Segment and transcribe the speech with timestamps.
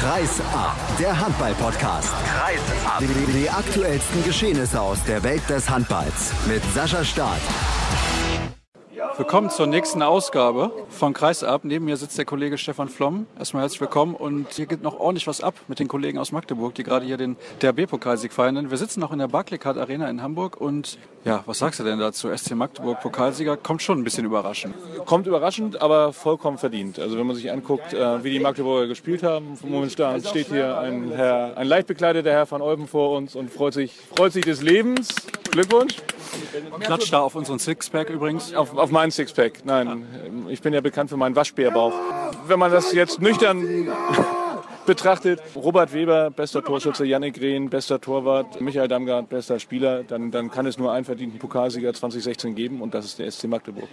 [0.00, 2.08] Kreis ab, der Handball-Podcast.
[2.24, 3.00] Kreis ab.
[3.00, 7.42] Die, die aktuellsten Geschehnisse aus der Welt des Handballs mit Sascha Staat.
[9.16, 11.64] Willkommen zur nächsten Ausgabe von Kreisab.
[11.64, 13.26] Neben mir sitzt der Kollege Stefan Flom.
[13.38, 16.74] Erstmal herzlich willkommen und hier geht noch ordentlich was ab mit den Kollegen aus Magdeburg,
[16.74, 18.70] die gerade hier den DRB-Pokalsieg feiern.
[18.70, 21.98] Wir sitzen noch in der Barclaycard Arena in Hamburg und ja, was sagst du denn
[21.98, 22.34] dazu?
[22.34, 24.74] SC Magdeburg Pokalsieger kommt schon ein bisschen überraschend.
[25.04, 26.98] Kommt überraschend, aber vollkommen verdient.
[26.98, 31.12] Also wenn man sich anguckt, äh, wie die Magdeburger gespielt haben, momentan steht hier ein,
[31.12, 34.62] Herr, ein leicht bekleideter Herr van Olben vor uns und freut sich, freut sich des
[34.62, 35.08] Lebens.
[35.50, 35.96] Glückwunsch.
[36.80, 38.54] Klatscht da auf unseren Sixpack übrigens.
[38.54, 40.04] Auf, auf meinen Sixpack, nein.
[40.50, 41.94] Ich bin ja bekannt für meinen Waschbärbauch.
[42.46, 43.88] Wenn man das jetzt nüchtern
[44.86, 50.50] betrachtet, Robert Weber, bester Torschütze, Yannick Rehn, bester Torwart, Michael Damgard, bester Spieler, dann, dann
[50.50, 53.88] kann es nur einen verdienten Pokalsieger 2016 geben und das ist der SC Magdeburg.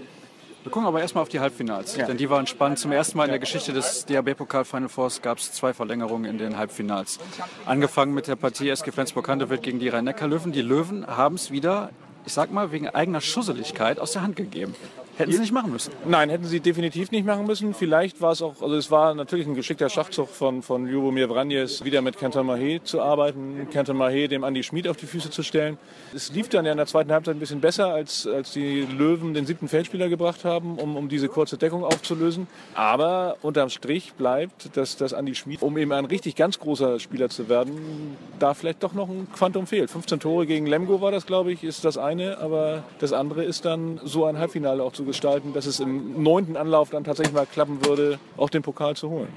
[0.64, 2.06] Wir gucken aber erstmal auf die Halbfinals, ja.
[2.06, 2.78] denn die waren spannend.
[2.80, 6.38] Zum ersten Mal in der Geschichte des DAB-Pokal Final Fours gab es zwei Verlängerungen in
[6.38, 7.20] den Halbfinals.
[7.66, 10.52] Angefangen mit der Partie SG Flensburg-Handewitt gegen die Rhein-Neckar-Löwen.
[10.52, 11.92] Die Löwen haben es wieder
[12.28, 14.76] ich sag mal, wegen eigener Schusseligkeit aus der Hand gegeben.
[15.18, 15.92] Hätten sie nicht machen müssen.
[16.06, 17.74] Nein, hätten sie definitiv nicht machen müssen.
[17.74, 21.84] Vielleicht war es auch, also es war natürlich ein geschickter Schachzug von, von Ljubomir Vranjes,
[21.84, 25.42] wieder mit Kenton Mahé zu arbeiten, Kenton Mahé dem Andi Schmid auf die Füße zu
[25.42, 25.80] stellen.
[26.14, 29.34] Es lief dann ja in der zweiten Halbzeit ein bisschen besser, als, als die Löwen
[29.34, 32.46] den siebten Feldspieler gebracht haben, um, um diese kurze Deckung aufzulösen.
[32.76, 37.30] Aber unterm Strich bleibt, dass, dass Andi Schmid, um eben ein richtig ganz großer Spieler
[37.30, 39.90] zu werden, da vielleicht doch noch ein Quantum fehlt.
[39.90, 43.66] 15 Tore gegen Lemgo war das, glaube ich, ist das eine, aber das andere ist
[43.66, 47.48] dann so ein Halbfinale auch zu gestalten, dass es im neunten Anlauf dann tatsächlich mal
[47.48, 49.30] klappen würde, auch den Pokal zu holen.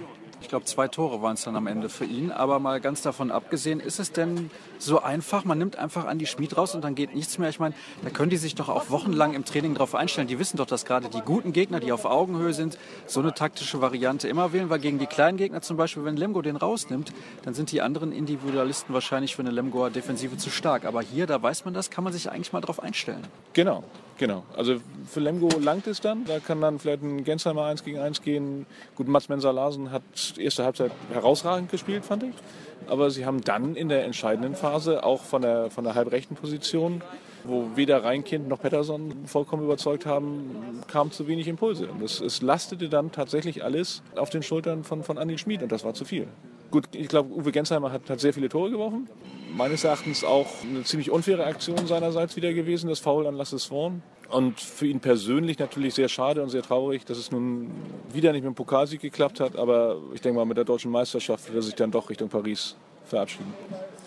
[0.42, 2.30] Ich glaube, zwei Tore waren es dann am Ende für ihn.
[2.30, 4.50] Aber mal ganz davon abgesehen, ist es denn
[4.82, 5.44] so einfach?
[5.44, 7.48] Man nimmt einfach an die Schmied raus und dann geht nichts mehr.
[7.48, 10.28] Ich meine, da können die sich doch auch wochenlang im Training darauf einstellen.
[10.28, 13.80] Die wissen doch, dass gerade die guten Gegner, die auf Augenhöhe sind, so eine taktische
[13.80, 14.70] Variante immer wählen.
[14.70, 18.12] Weil gegen die kleinen Gegner zum Beispiel, wenn Lemgo den rausnimmt, dann sind die anderen
[18.12, 20.84] Individualisten wahrscheinlich für eine Lemgoer Defensive zu stark.
[20.84, 23.26] Aber hier, da weiß man das, kann man sich eigentlich mal darauf einstellen.
[23.52, 23.84] Genau.
[24.20, 24.76] Genau, also
[25.06, 26.26] für Lemgo langt es dann.
[26.26, 28.66] Da kann dann vielleicht ein Gensheimer 1 gegen 1 gehen.
[28.94, 30.02] Gut, Mats Menser-Larsen hat
[30.36, 32.34] erste Halbzeit herausragend gespielt, fand ich.
[32.88, 37.02] Aber sie haben dann in der entscheidenden Phase, auch von der, von der halbrechten Position,
[37.44, 41.88] wo weder Reinkind noch Pettersson vollkommen überzeugt haben, kam zu wenig Impulse.
[41.88, 45.72] Und es, es lastete dann tatsächlich alles auf den Schultern von, von Andi Schmid und
[45.72, 46.26] das war zu viel.
[46.70, 49.08] Gut, ich glaube, Uwe Gensheimer hat, hat sehr viele Tore geworfen.
[49.56, 54.02] Meines Erachtens auch eine ziemlich unfaire Aktion seinerseits wieder gewesen, das Foul an Lasse Swan.
[54.30, 57.70] Und für ihn persönlich natürlich sehr schade und sehr traurig, dass es nun
[58.12, 59.56] wieder nicht mit dem Pokalsieg geklappt hat.
[59.56, 62.76] Aber ich denke mal, mit der deutschen Meisterschaft wird er sich dann doch Richtung Paris
[63.04, 63.52] verabschieden.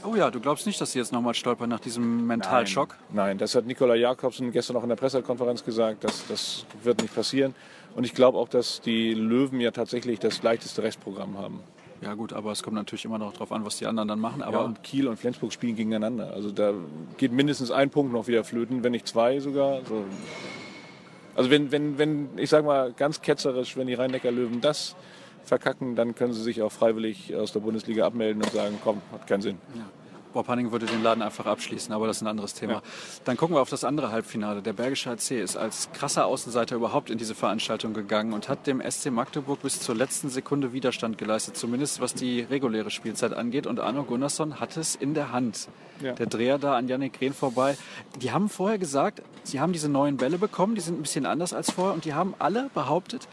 [0.06, 2.98] Oh ja, du glaubst nicht, dass sie jetzt nochmal stolpern nach diesem Mentalschock?
[3.10, 6.04] Nein, nein, das hat Nikola Jakobsen gestern auch in der Pressekonferenz gesagt.
[6.04, 7.56] Das, das wird nicht passieren.
[7.96, 11.60] Und ich glaube auch, dass die Löwen ja tatsächlich das leichteste Restprogramm haben.
[12.04, 14.42] Ja gut, aber es kommt natürlich immer noch darauf an, was die anderen dann machen.
[14.42, 16.34] Aber ja, und Kiel und Flensburg spielen gegeneinander.
[16.34, 16.74] Also da
[17.18, 19.82] geht mindestens ein Punkt noch wieder flöten, wenn nicht zwei sogar.
[19.86, 20.04] So.
[21.36, 24.96] Also wenn, wenn, wenn, ich sage mal ganz ketzerisch, wenn die Rhein-Neckar-Löwen das
[25.44, 29.28] verkacken, dann können sie sich auch freiwillig aus der Bundesliga abmelden und sagen, komm, hat
[29.28, 29.58] keinen Sinn.
[29.76, 29.86] Ja.
[30.34, 32.74] Bob Hanning würde den Laden einfach abschließen, aber das ist ein anderes Thema.
[32.74, 32.82] Ja.
[33.26, 34.62] Dann gucken wir auf das andere Halbfinale.
[34.62, 38.82] Der Bergische HC ist als krasser Außenseiter überhaupt in diese Veranstaltung gegangen und hat dem
[38.82, 43.68] SC Magdeburg bis zur letzten Sekunde Widerstand geleistet, zumindest was die reguläre Spielzeit angeht.
[43.68, 45.68] Und Arno Gunnarsson hat es in der Hand.
[46.02, 46.14] Ja.
[46.14, 47.78] Der Dreher da an Yannick Rehn vorbei.
[48.22, 51.54] Die haben vorher gesagt, sie haben diese neuen Bälle bekommen, die sind ein bisschen anders
[51.54, 53.28] als vorher und die haben alle behauptet,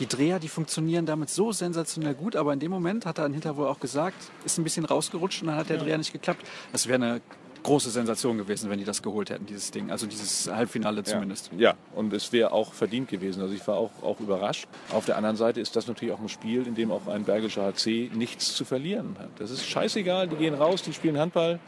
[0.00, 3.32] die Dreher, die funktionieren damit so sensationell gut, aber in dem Moment hat er dann
[3.32, 6.44] hinterher wohl auch gesagt, ist ein bisschen rausgerutscht und dann hat der Dreher nicht geklappt.
[6.72, 7.20] Das wäre eine
[7.62, 9.90] große Sensation gewesen, wenn die das geholt hätten, dieses Ding.
[9.90, 11.50] Also dieses Halbfinale zumindest.
[11.52, 11.74] Ja, ja.
[11.94, 13.42] und es wäre auch verdient gewesen.
[13.42, 14.66] Also ich war auch, auch überrascht.
[14.92, 17.64] Auf der anderen Seite ist das natürlich auch ein Spiel, in dem auch ein Bergischer
[17.64, 19.28] HC nichts zu verlieren hat.
[19.38, 21.60] Das ist scheißegal, die gehen raus, die spielen Handball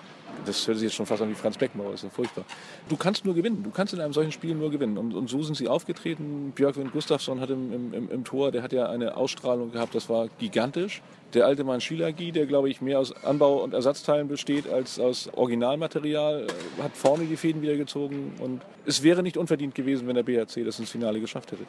[0.44, 2.44] das hört sich jetzt schon fast an wie Franz Beckenbauer, ist ja furchtbar.
[2.88, 4.98] Du kannst nur gewinnen, du kannst in einem solchen Spiel nur gewinnen.
[4.98, 6.53] Und, und so sind sie aufgetreten.
[6.54, 10.28] Björkwind Gustafsson hat im, im, im, Tor, der hat ja eine Ausstrahlung gehabt, das war
[10.38, 11.03] gigantisch.
[11.34, 15.31] Der alte Mann Schilagi, der glaube ich mehr aus Anbau- und Ersatzteilen besteht als aus
[15.32, 18.35] Originalmaterial, äh, hat vorne die Fäden wieder gezogen.
[18.40, 21.64] Und es wäre nicht unverdient gewesen, wenn der BHC das ins Finale geschafft hätte.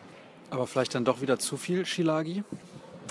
[0.50, 2.44] Aber vielleicht dann doch wieder zu viel Schilagi?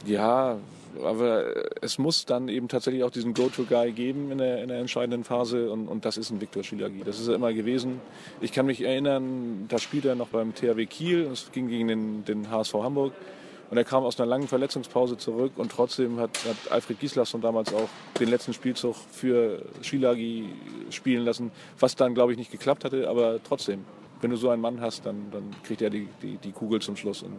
[0.04, 0.58] Ja,
[1.02, 1.44] aber
[1.80, 5.70] es muss dann eben tatsächlich auch diesen Go-To-Guy geben in der, in der entscheidenden Phase
[5.70, 7.02] und, und das ist ein Viktor Schilagi.
[7.04, 8.00] Das ist er immer gewesen.
[8.40, 12.24] Ich kann mich erinnern, da spielte er noch beim THW Kiel, es ging gegen den,
[12.24, 13.12] den HSV Hamburg
[13.70, 17.72] und er kam aus einer langen Verletzungspause zurück und trotzdem hat, hat Alfred Gislason damals
[17.72, 17.88] auch
[18.20, 20.50] den letzten Spielzug für Schilagi
[20.90, 21.50] spielen lassen,
[21.80, 23.84] was dann glaube ich nicht geklappt hatte, aber trotzdem,
[24.20, 26.96] wenn du so einen Mann hast, dann, dann kriegt er die, die, die Kugel zum
[26.96, 27.32] Schluss und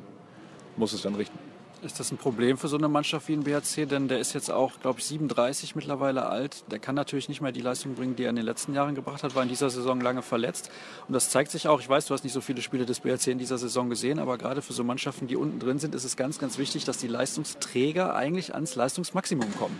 [0.75, 1.52] muss es dann richten.
[1.85, 3.85] Ist das ein Problem für so eine Mannschaft wie ein BHC?
[3.85, 6.63] Denn der ist jetzt auch, glaube ich, 37 mittlerweile alt.
[6.71, 9.21] Der kann natürlich nicht mehr die Leistung bringen, die er in den letzten Jahren gebracht
[9.21, 10.71] hat, war in dieser Saison lange verletzt.
[11.09, 13.31] Und das zeigt sich auch, ich weiß, du hast nicht so viele Spiele des BHC
[13.31, 16.15] in dieser Saison gesehen, aber gerade für so Mannschaften, die unten drin sind, ist es
[16.15, 19.77] ganz, ganz wichtig, dass die Leistungsträger eigentlich ans Leistungsmaximum kommen.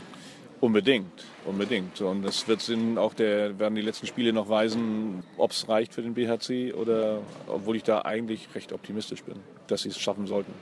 [0.60, 2.02] Unbedingt, unbedingt.
[2.02, 5.94] Und es wird Sinn, auch der werden die letzten Spiele noch weisen, ob es reicht
[5.94, 9.36] für den BHC oder obwohl ich da eigentlich recht optimistisch bin,
[9.68, 10.54] dass sie es schaffen sollten.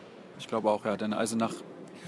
[0.42, 0.98] Ich glaube auch, ja.
[0.98, 1.54] Denn Eisenach,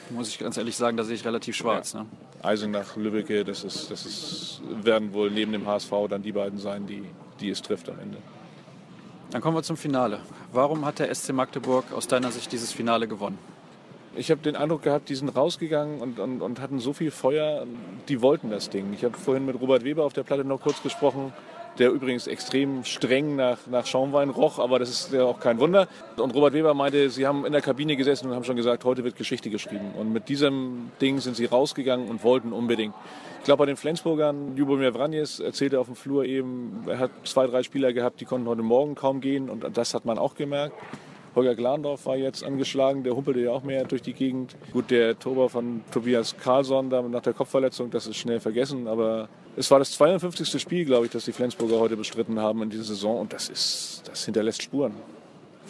[0.10, 1.94] muss ich ganz ehrlich sagen, da sehe ich relativ schwarz.
[1.94, 2.00] Ja.
[2.00, 2.08] Ne?
[2.42, 6.88] Eisenach, Lübbecke, das, ist, das ist, werden wohl neben dem HSV dann die beiden sein,
[6.88, 7.04] die,
[7.40, 8.18] die es trifft am Ende.
[9.30, 10.20] Dann kommen wir zum Finale.
[10.52, 13.38] Warum hat der SC Magdeburg aus deiner Sicht dieses Finale gewonnen?
[14.16, 17.68] Ich habe den Eindruck gehabt, die sind rausgegangen und, und, und hatten so viel Feuer,
[18.10, 18.94] die wollten das Ding.
[18.94, 21.34] Ich habe vorhin mit Robert Weber auf der Platte noch kurz gesprochen
[21.80, 25.88] der übrigens extrem streng nach, nach Schaumwein roch, aber das ist ja auch kein Wunder.
[26.18, 29.04] Und Robert Weber meinte, sie haben in der Kabine gesessen und haben schon gesagt, heute
[29.04, 29.94] wird Geschichte geschrieben.
[29.98, 32.94] Und mit diesem Ding sind sie rausgegangen und wollten unbedingt.
[33.40, 37.46] Ich glaube, bei den Flensburgern, Jubomir Vranjes erzählte auf dem Flur eben, er hat zwei,
[37.48, 40.76] drei Spieler gehabt, die konnten heute Morgen kaum gehen und das hat man auch gemerkt.
[41.36, 44.56] Holger Glandorf war jetzt angeschlagen, der humpelte ja auch mehr durch die Gegend.
[44.72, 49.30] Gut, der Tober von Tobias Karlsson da nach der Kopfverletzung, das ist schnell vergessen, aber
[49.56, 50.62] es war das 52.
[50.62, 54.04] Spiel, glaube ich, das die Flensburger heute bestritten haben in dieser Saison und das ist,
[54.06, 54.94] das hinterlässt Spuren.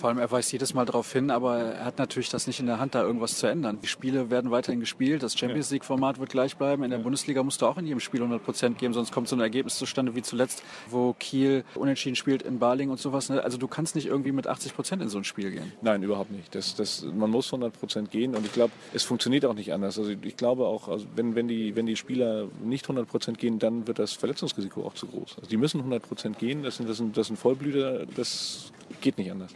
[0.03, 2.65] Vor allem, er weist jedes Mal darauf hin, aber er hat natürlich das nicht in
[2.65, 3.79] der Hand, da irgendwas zu ändern.
[3.81, 6.83] Die Spiele werden weiterhin gespielt, das Champions League-Format wird gleich bleiben.
[6.83, 9.37] In der Bundesliga musst du auch in jedem Spiel 100 Prozent geben, sonst kommt so
[9.37, 13.29] ein Ergebnis zustande wie zuletzt, wo Kiel unentschieden spielt in Baling und sowas.
[13.29, 13.41] Ne?
[13.41, 15.71] Also du kannst nicht irgendwie mit 80 Prozent in so ein Spiel gehen.
[15.81, 16.53] Nein, überhaupt nicht.
[16.53, 19.97] Das, das, man muss 100 Prozent gehen und ich glaube, es funktioniert auch nicht anders.
[19.97, 23.57] Also ich glaube auch, also wenn, wenn, die, wenn die Spieler nicht 100 Prozent gehen,
[23.57, 25.37] dann wird das Verletzungsrisiko auch zu groß.
[25.37, 29.17] Also die müssen 100 Prozent gehen, das sind, das, sind, das sind Vollblüter, das geht
[29.17, 29.51] nicht anders.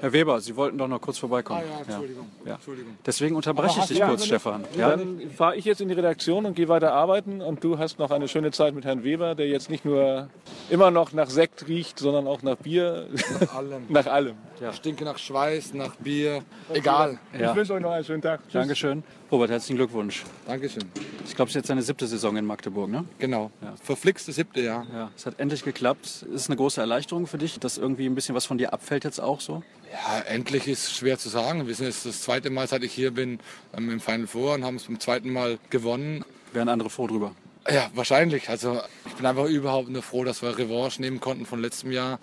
[0.00, 1.62] Herr Weber, Sie wollten doch noch kurz vorbeikommen.
[1.62, 2.26] Ah, ja, Entschuldigung.
[2.44, 2.54] Ja.
[2.54, 2.96] Entschuldigung.
[3.04, 4.64] Deswegen unterbreche ich dich kurz, Stefan.
[4.76, 4.90] Ja?
[4.96, 8.10] Dann fahre ich jetzt in die Redaktion und gehe weiter arbeiten und du hast noch
[8.10, 10.28] eine schöne Zeit mit Herrn Weber, der jetzt nicht nur
[10.70, 13.08] immer noch nach Sekt riecht, sondern auch nach Bier.
[13.40, 13.82] Nach allem.
[13.88, 14.36] nach allem.
[14.60, 14.70] Ja.
[14.70, 16.42] Ich stinke nach Schweiß, nach Bier,
[16.72, 17.18] egal.
[17.32, 18.40] Ich wünsche euch noch einen schönen Tag.
[18.44, 18.52] Tschüss.
[18.52, 19.02] Dankeschön.
[19.32, 20.24] Robert, herzlichen Glückwunsch.
[20.44, 20.82] Dankeschön.
[21.24, 23.04] Ich glaube, es ist jetzt seine siebte Saison in Magdeburg, ne?
[23.20, 23.52] Genau.
[23.62, 23.74] Ja.
[23.80, 24.84] Verflixte siebte, ja.
[24.92, 25.12] ja.
[25.16, 26.06] Es hat endlich geklappt.
[26.06, 29.04] Ist es eine große Erleichterung für dich, dass irgendwie ein bisschen was von dir abfällt
[29.04, 29.62] jetzt auch so?
[29.92, 31.68] Ja, endlich ist schwer zu sagen.
[31.68, 33.38] Wir sind jetzt das zweite Mal, seit ich hier bin,
[33.76, 36.24] ähm, im Final Four und haben es zum zweiten Mal gewonnen.
[36.52, 37.32] Wären andere froh drüber?
[37.70, 38.48] Ja, wahrscheinlich.
[38.48, 42.18] Also ich bin einfach überhaupt nur froh, dass wir Revanche nehmen konnten von letztem Jahr.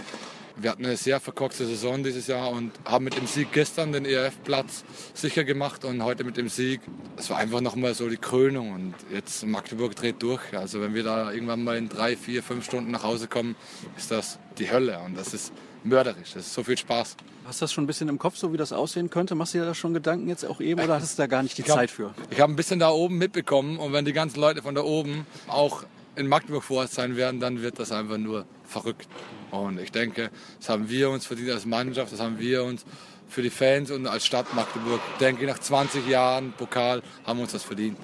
[0.59, 4.05] Wir hatten eine sehr verkorkste Saison dieses Jahr und haben mit dem Sieg gestern den
[4.05, 4.83] ERF-Platz
[5.13, 6.81] sicher gemacht und heute mit dem Sieg.
[7.15, 10.41] Es war einfach nochmal so die Krönung und jetzt Magdeburg dreht durch.
[10.57, 13.55] Also wenn wir da irgendwann mal in drei, vier, fünf Stunden nach Hause kommen,
[13.97, 16.33] ist das die Hölle und das ist mörderisch.
[16.33, 17.17] Das ist so viel Spaß.
[17.45, 19.35] Hast du das schon ein bisschen im Kopf, so wie das aussehen könnte?
[19.35, 21.59] Machst du dir da schon Gedanken jetzt auch eben oder hast du da gar nicht
[21.59, 22.15] die hab, Zeit für?
[22.31, 25.27] Ich habe ein bisschen da oben mitbekommen und wenn die ganzen Leute von da oben
[25.47, 25.83] auch
[26.15, 29.07] in Magdeburg vor Ort sein werden, dann wird das einfach nur verrückt.
[29.51, 30.29] Und ich denke,
[30.59, 32.85] das haben wir uns verdient als Mannschaft, das haben wir uns
[33.29, 37.43] für die Fans und als Stadt Magdeburg, denke ich, nach 20 Jahren Pokal haben wir
[37.43, 37.97] uns das verdient.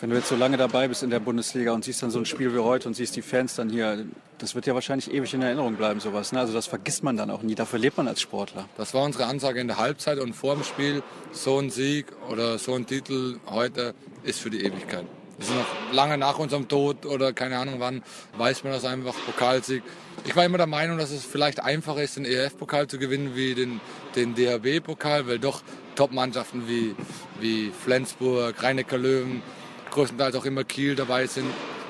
[0.00, 2.24] Wenn du jetzt so lange dabei bist in der Bundesliga und siehst dann so ein
[2.24, 4.06] Spiel wie heute und siehst die Fans dann hier,
[4.38, 6.32] das wird ja wahrscheinlich ewig in Erinnerung bleiben, sowas.
[6.32, 6.40] Ne?
[6.40, 8.66] Also das vergisst man dann auch nie, dafür lebt man als Sportler.
[8.78, 11.02] Das war unsere Ansage in der Halbzeit und vor dem Spiel,
[11.32, 15.04] so ein Sieg oder so ein Titel heute ist für die Ewigkeit.
[15.40, 18.02] Sind noch lange nach unserem Tod oder keine Ahnung wann,
[18.36, 19.82] weiß man das einfach, Pokalsieg.
[20.24, 23.54] Ich war immer der Meinung, dass es vielleicht einfacher ist, den ERF-Pokal zu gewinnen wie
[23.54, 23.80] den,
[24.16, 25.62] den DHB-Pokal, weil doch
[25.94, 26.94] Top-Mannschaften wie,
[27.40, 29.42] wie Flensburg, Rhein-Neckar Löwen,
[29.90, 31.46] größtenteils auch immer Kiel dabei sind.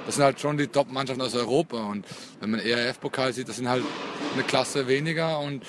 [0.06, 1.76] Das sind halt schon die Top-Mannschaften aus Europa.
[1.84, 2.06] Und
[2.40, 3.84] wenn man ERF-Pokal sieht, das sind halt
[4.34, 5.40] eine Klasse weniger.
[5.40, 5.64] Und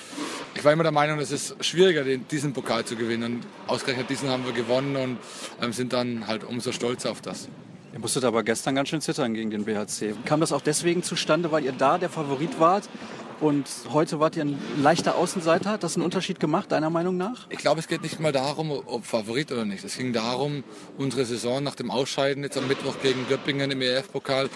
[0.54, 3.36] ich war immer der Meinung, es ist schwieriger, diesen Pokal zu gewinnen.
[3.36, 5.18] Und ausgerechnet diesen haben wir gewonnen und
[5.60, 7.48] ähm, sind dann halt umso stolzer auf das.
[7.92, 10.14] Ihr musstet aber gestern ganz schön zittern gegen den BHC.
[10.24, 12.88] Kam das auch deswegen zustande, weil ihr da der Favorit wart
[13.40, 15.70] und heute wart ihr ein leichter Außenseiter.
[15.72, 17.46] Hat das einen Unterschied gemacht, deiner Meinung nach?
[17.50, 19.84] Ich glaube, es geht nicht mal darum, ob Favorit oder nicht.
[19.84, 20.64] Es ging darum,
[20.96, 24.48] unsere Saison nach dem Ausscheiden jetzt am Mittwoch gegen Göppingen im EF-Pokal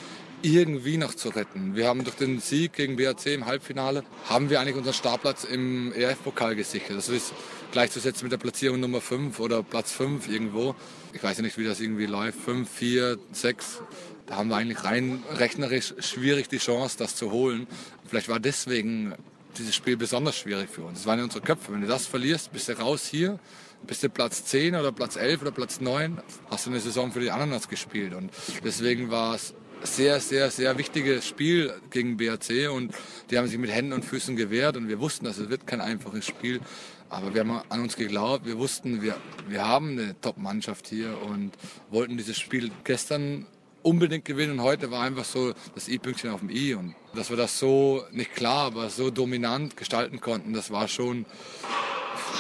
[0.47, 1.75] irgendwie noch zu retten.
[1.75, 5.93] Wir haben durch den Sieg gegen BAC im Halbfinale, haben wir eigentlich unseren Startplatz im
[5.93, 6.97] EF-Pokal gesichert.
[6.97, 7.33] Das ist
[7.73, 10.75] gleichzusetzen mit der Platzierung Nummer 5 oder Platz 5 irgendwo.
[11.13, 12.39] Ich weiß ja nicht, wie das irgendwie läuft.
[12.41, 13.83] 5, 4, 6
[14.27, 17.67] da haben wir eigentlich rein rechnerisch schwierig die Chance, das zu holen.
[18.09, 19.15] Vielleicht war deswegen
[19.57, 20.99] dieses Spiel besonders schwierig für uns.
[20.99, 21.73] Das waren ja unsere Köpfe.
[21.73, 23.39] Wenn du das verlierst, bist du raus hier,
[23.87, 27.21] bist du Platz 10 oder Platz 11 oder Platz 9, hast du eine Saison für
[27.21, 28.15] die Ananas gespielt.
[28.15, 28.31] Und
[28.65, 32.93] deswegen war es sehr, sehr, sehr wichtiges Spiel gegen BRC und
[33.31, 35.81] die haben sich mit Händen und Füßen gewehrt und wir wussten, dass es wird kein
[35.81, 36.61] einfaches Spiel.
[37.09, 39.17] Aber wir haben an uns geglaubt, wir wussten, wir,
[39.49, 41.53] wir haben eine Top-Mannschaft hier und
[41.91, 43.47] wollten dieses Spiel gestern
[43.83, 44.59] unbedingt gewinnen.
[44.59, 46.75] Und heute war einfach so das I-Pünktchen auf dem I.
[46.75, 51.25] Und dass wir das so, nicht klar, aber so dominant gestalten konnten, das war schon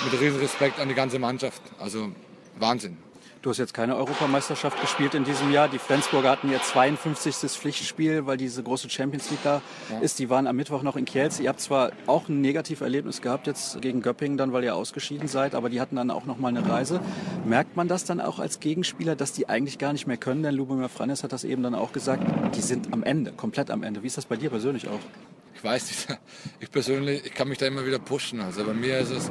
[0.05, 1.63] mit riesen Respekt an die ganze Mannschaft.
[1.79, 2.11] Also
[2.59, 3.06] Wahnsinn.
[3.43, 5.69] Du hast jetzt keine Europameisterschaft gespielt in diesem Jahr.
[5.69, 7.35] Die Flensburger hatten ihr 52.
[7.53, 10.01] Pflichtspiel, weil diese große Champions League da ja.
[10.01, 10.19] ist.
[10.19, 11.43] Die waren am Mittwoch noch in Kielce.
[11.43, 15.55] Ihr habt zwar auch ein Negativerlebnis gehabt jetzt gegen Göppingen, dann weil ihr ausgeschieden seid,
[15.55, 17.01] aber die hatten dann auch noch mal eine Reise.
[17.45, 20.43] Merkt man das dann auch als Gegenspieler, dass die eigentlich gar nicht mehr können?
[20.43, 22.25] Denn Lubomir Franes hat das eben dann auch gesagt.
[22.57, 24.03] Die sind am Ende, komplett am Ende.
[24.03, 25.01] Wie ist das bei dir persönlich auch?
[25.55, 26.19] Ich weiß nicht.
[26.61, 28.41] Ich persönlich, ich kann mich da immer wieder pushen.
[28.41, 29.31] Also bei mir ist es,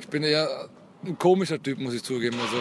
[0.00, 0.68] ich bin eher
[1.06, 2.36] ein komischer Typ, muss ich zugeben.
[2.40, 2.56] Also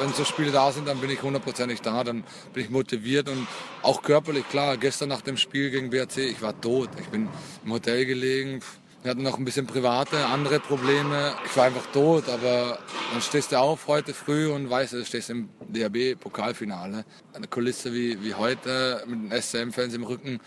[0.00, 3.46] wenn so Spiele da sind, dann bin ich hundertprozentig da, dann bin ich motiviert und
[3.82, 4.48] auch körperlich.
[4.48, 6.90] Klar, gestern nach dem Spiel gegen BRC, ich war tot.
[7.00, 7.28] Ich bin
[7.64, 8.60] im Hotel gelegen.
[9.02, 11.34] Wir hatten noch ein bisschen private, andere Probleme.
[11.46, 12.78] Ich war einfach tot, aber
[13.12, 17.06] dann stehst du auf heute früh und weißt, du stehst im DHB-Pokalfinale.
[17.32, 20.38] Eine Kulisse wie, wie heute mit den SCM-Fans im Rücken,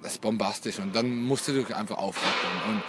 [0.00, 0.78] das ist bombastisch.
[0.78, 2.76] Und dann musst du dich einfach aufrappeln.
[2.76, 2.82] Und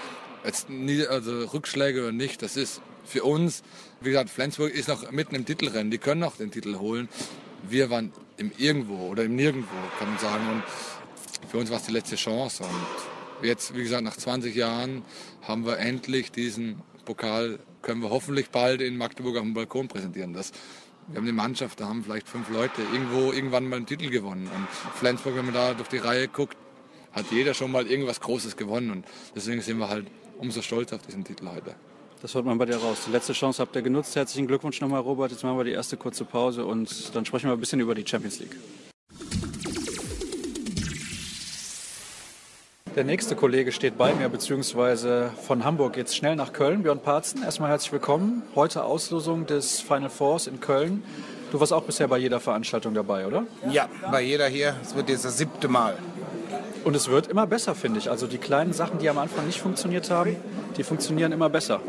[0.45, 3.63] jetzt also Rückschläge oder nicht, das ist für uns,
[4.01, 7.10] wie gesagt, Flensburg ist noch mitten im Titelrennen, die können noch den Titel holen.
[7.69, 10.43] Wir waren im Irgendwo oder im Nirgendwo, kann man sagen.
[10.50, 10.63] Und
[11.50, 12.63] für uns war es die letzte Chance.
[12.63, 15.03] Und jetzt, wie gesagt, nach 20 Jahren
[15.41, 20.33] haben wir endlich diesen Pokal, können wir hoffentlich bald in Magdeburg auf dem Balkon präsentieren.
[20.33, 20.51] Das,
[21.07, 24.50] wir haben eine Mannschaft, da haben vielleicht fünf Leute irgendwo irgendwann mal einen Titel gewonnen.
[24.53, 26.57] Und Flensburg, wenn man da durch die Reihe guckt,
[27.12, 28.91] hat jeder schon mal irgendwas Großes gewonnen.
[28.91, 29.05] Und
[29.36, 30.07] deswegen sind wir halt
[30.38, 31.75] umso stolzer auf diesen Titel heute.
[32.24, 33.00] Das hört man bei dir raus.
[33.06, 34.15] Die letzte Chance habt ihr genutzt.
[34.15, 35.32] Herzlichen Glückwunsch nochmal, Robert.
[35.32, 38.08] Jetzt machen wir die erste kurze Pause und dann sprechen wir ein bisschen über die
[38.08, 38.56] Champions League.
[42.96, 46.84] Der nächste Kollege steht bei mir, beziehungsweise von Hamburg geht es schnell nach Köln.
[46.84, 48.44] Björn Parzen, erstmal herzlich willkommen.
[48.56, 51.03] Heute Auslosung des Final Fours in Köln.
[51.51, 53.44] Du warst auch bisher bei jeder Veranstaltung dabei, oder?
[53.70, 54.77] Ja, bei jeder hier.
[54.82, 55.98] Es wird jetzt das siebte Mal.
[56.86, 58.10] Und es wird immer besser, finde ich.
[58.10, 60.38] Also die kleinen Sachen, die am Anfang nicht funktioniert haben,
[60.77, 61.82] die funktionieren immer besser.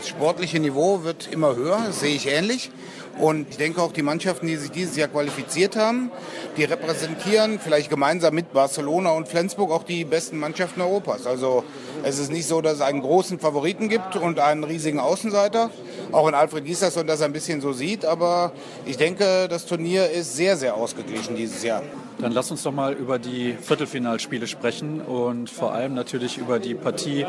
[0.00, 2.70] Das sportliche Niveau wird immer höher, das sehe ich ähnlich.
[3.18, 6.10] Und ich denke auch die Mannschaften, die sich dieses Jahr qualifiziert haben,
[6.56, 11.26] die repräsentieren vielleicht gemeinsam mit Barcelona und Flensburg auch die besten Mannschaften Europas.
[11.26, 11.64] Also
[12.02, 15.70] es ist nicht so, dass es einen großen Favoriten gibt und einen riesigen Außenseiter.
[16.12, 18.06] Auch wenn Alfred Gieslasson das ein bisschen so sieht.
[18.06, 18.52] Aber
[18.86, 21.82] ich denke, das Turnier ist sehr, sehr ausgeglichen dieses Jahr.
[22.20, 26.74] Dann lass uns doch mal über die Viertelfinalspiele sprechen und vor allem natürlich über die
[26.74, 27.26] Partie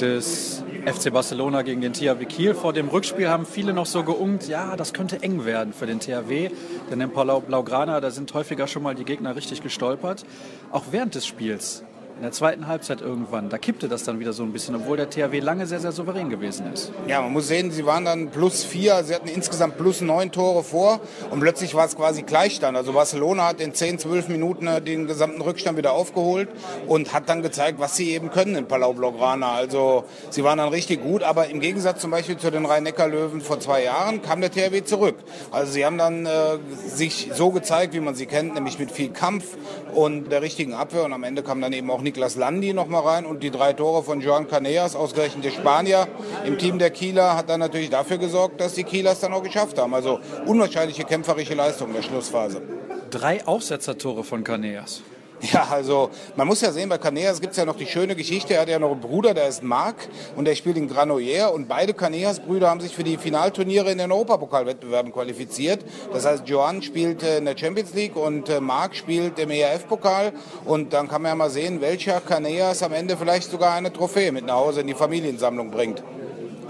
[0.00, 2.54] des FC Barcelona gegen den THW Kiel.
[2.54, 6.00] Vor dem Rückspiel haben viele noch so geungt, ja, das könnte eng werden für den
[6.00, 6.50] THW,
[6.90, 10.24] denn Palau Blaugrana, da sind häufiger schon mal die Gegner richtig gestolpert.
[10.70, 11.84] Auch während des Spiels
[12.18, 15.08] in der zweiten Halbzeit irgendwann, da kippte das dann wieder so ein bisschen, obwohl der
[15.08, 16.90] THW lange sehr, sehr souverän gewesen ist.
[17.06, 20.64] Ja, man muss sehen, sie waren dann plus vier, sie hatten insgesamt plus neun Tore
[20.64, 22.76] vor und plötzlich war es quasi Gleichstand.
[22.76, 26.48] Also Barcelona hat in zehn, zwölf Minuten äh, den gesamten Rückstand wieder aufgeholt
[26.88, 29.52] und hat dann gezeigt, was sie eben können in Palau Blaugrana.
[29.52, 33.60] Also sie waren dann richtig gut, aber im Gegensatz zum Beispiel zu den Rhein-Neckar-Löwen vor
[33.60, 35.14] zwei Jahren kam der THW zurück.
[35.52, 39.10] Also sie haben dann äh, sich so gezeigt, wie man sie kennt, nämlich mit viel
[39.10, 39.56] Kampf
[39.94, 43.00] und der richtigen Abwehr und am Ende kam dann eben auch Niklas Landi noch mal
[43.00, 46.08] rein und die drei Tore von Joan Caneas, ausgerechnet der Spanier
[46.46, 49.78] im Team der Kieler, hat dann natürlich dafür gesorgt, dass die Kielers dann auch geschafft
[49.78, 49.92] haben.
[49.92, 52.62] Also unwahrscheinliche kämpferische Leistung in der Schlussphase.
[53.10, 55.02] Drei Aufsetzertore von Caneas.
[55.52, 58.54] Ja, also man muss ja sehen, bei Caneas gibt es ja noch die schöne Geschichte.
[58.54, 59.96] Er hat ja noch einen Bruder, der ist Marc
[60.36, 61.52] und der spielt in Granollers.
[61.52, 65.84] Und beide Caneas-Brüder haben sich für die Finalturniere in den Europapokalwettbewerben qualifiziert.
[66.12, 70.32] Das heißt, Joan spielt in der Champions League und äh, Marc spielt im ERF-Pokal.
[70.64, 74.32] Und dann kann man ja mal sehen, welcher Caneas am Ende vielleicht sogar eine Trophäe
[74.32, 76.02] mit nach Hause in die Familiensammlung bringt.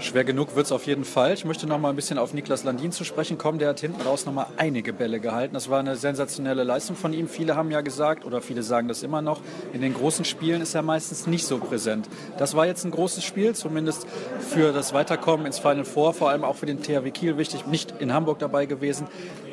[0.01, 1.33] Schwer genug wird es auf jeden Fall.
[1.33, 3.59] Ich möchte noch mal ein bisschen auf Niklas Landin zu sprechen kommen.
[3.59, 5.53] Der hat hinten raus noch mal einige Bälle gehalten.
[5.53, 7.27] Das war eine sensationelle Leistung von ihm.
[7.27, 9.41] Viele haben ja gesagt, oder viele sagen das immer noch,
[9.73, 12.07] in den großen Spielen ist er meistens nicht so präsent.
[12.37, 14.07] Das war jetzt ein großes Spiel, zumindest
[14.39, 17.67] für das Weiterkommen ins Final Four, vor allem auch für den THW Kiel wichtig.
[17.67, 19.05] Nicht in Hamburg dabei gewesen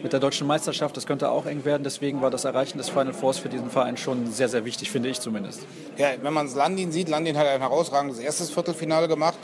[0.04, 0.96] mit der deutschen Meisterschaft.
[0.96, 1.82] Das könnte auch eng werden.
[1.82, 5.08] Deswegen war das Erreichen des Final Fours für diesen Verein schon sehr, sehr wichtig, finde
[5.08, 5.66] ich zumindest.
[5.96, 9.38] Ja, wenn man es Landin sieht, Landin hat ein herausragendes erstes Viertelfinale gemacht.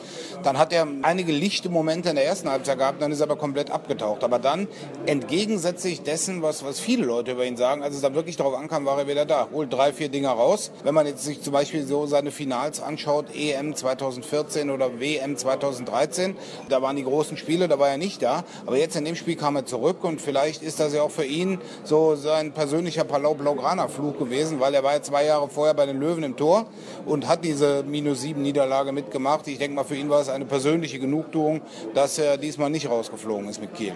[0.44, 3.36] Dann hat er einige lichte Momente in der ersten Halbzeit gehabt, dann ist er aber
[3.36, 4.22] komplett abgetaucht.
[4.22, 4.68] Aber dann,
[5.06, 8.86] entgegensätzlich dessen, was, was viele Leute über ihn sagen, als es dann wirklich darauf ankam,
[8.86, 9.48] war er wieder da.
[9.52, 10.70] Holt drei, vier Dinger raus.
[10.84, 16.36] Wenn man jetzt sich zum Beispiel so seine Finals anschaut, EM 2014 oder WM 2013,
[16.68, 18.44] da waren die großen Spiele, da war er nicht da.
[18.66, 21.24] Aber jetzt in dem Spiel kam er zurück und vielleicht ist das ja auch für
[21.24, 25.98] ihn so sein persönlicher Palau-Blaugrana-Flug gewesen, weil er war ja zwei Jahre vorher bei den
[25.98, 26.66] Löwen im Tor
[27.06, 29.48] und hat diese minus sieben Niederlage mitgemacht.
[29.48, 31.60] Ich denke mal, für ihn war es eine persönliche persönliche Genugtuung,
[31.94, 33.92] dass er diesmal nicht rausgeflogen ist mit Kiel.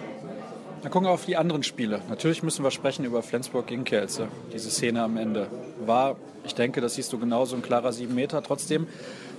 [0.81, 2.01] Dann gucken wir auf die anderen Spiele.
[2.07, 4.27] Natürlich müssen wir sprechen über Flensburg gegen Kielce.
[4.53, 5.47] Diese Szene am Ende
[5.85, 6.15] war,
[6.45, 8.41] ich denke, das siehst du genauso, ein klarer 7 Meter.
[8.41, 8.87] Trotzdem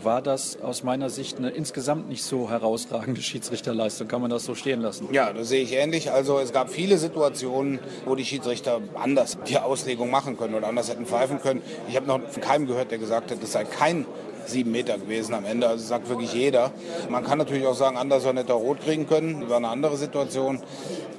[0.03, 4.09] war das aus meiner Sicht eine insgesamt nicht so herausragende Schiedsrichterleistung.
[4.09, 5.09] Kann man das so stehen lassen?
[5.13, 6.13] Ja, das sehe ich ähnlich.
[6.13, 10.91] Also es gab viele Situationen, wo die Schiedsrichter anders die Auslegung machen können oder anders
[10.91, 11.63] hätten pfeifen können.
[11.89, 14.05] Ich habe noch von keinem gehört, der gesagt hat, es sei kein
[14.49, 15.69] sieben Meter gewesen am Ende.
[15.69, 16.73] Also sagt wirklich jeder.
[17.09, 19.41] Man kann natürlich auch sagen, Anderson hätte rot kriegen können.
[19.41, 20.61] Das war eine andere Situation.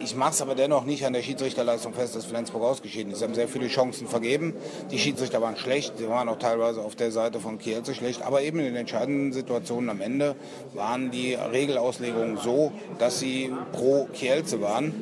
[0.01, 3.19] Ich mache es aber dennoch nicht an der Schiedsrichterleistung fest, dass Flensburg ausgeschieden ist.
[3.19, 4.53] Sie haben sehr viele Chancen vergeben.
[4.91, 5.97] Die Schiedsrichter waren schlecht.
[5.97, 8.21] Sie waren auch teilweise auf der Seite von Kielce schlecht.
[8.21, 10.35] Aber eben in den entscheidenden Situationen am Ende
[10.73, 14.93] waren die Regelauslegungen so, dass sie pro Kielce waren.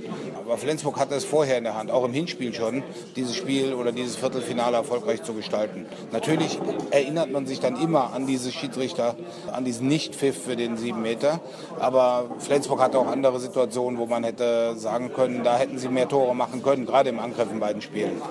[0.43, 2.81] Aber Flensburg hatte es vorher in der Hand, auch im Hinspiel schon,
[3.15, 5.85] dieses Spiel oder dieses Viertelfinale erfolgreich zu gestalten.
[6.11, 6.57] Natürlich
[6.89, 9.15] erinnert man sich dann immer an diese Schiedsrichter,
[9.51, 11.39] an diesen Nicht-Pfiff für den sieben Meter.
[11.79, 16.07] Aber Flensburg hatte auch andere Situationen, wo man hätte sagen können, da hätten sie mehr
[16.07, 18.21] Tore machen können, gerade im Angriff in beiden Spielen.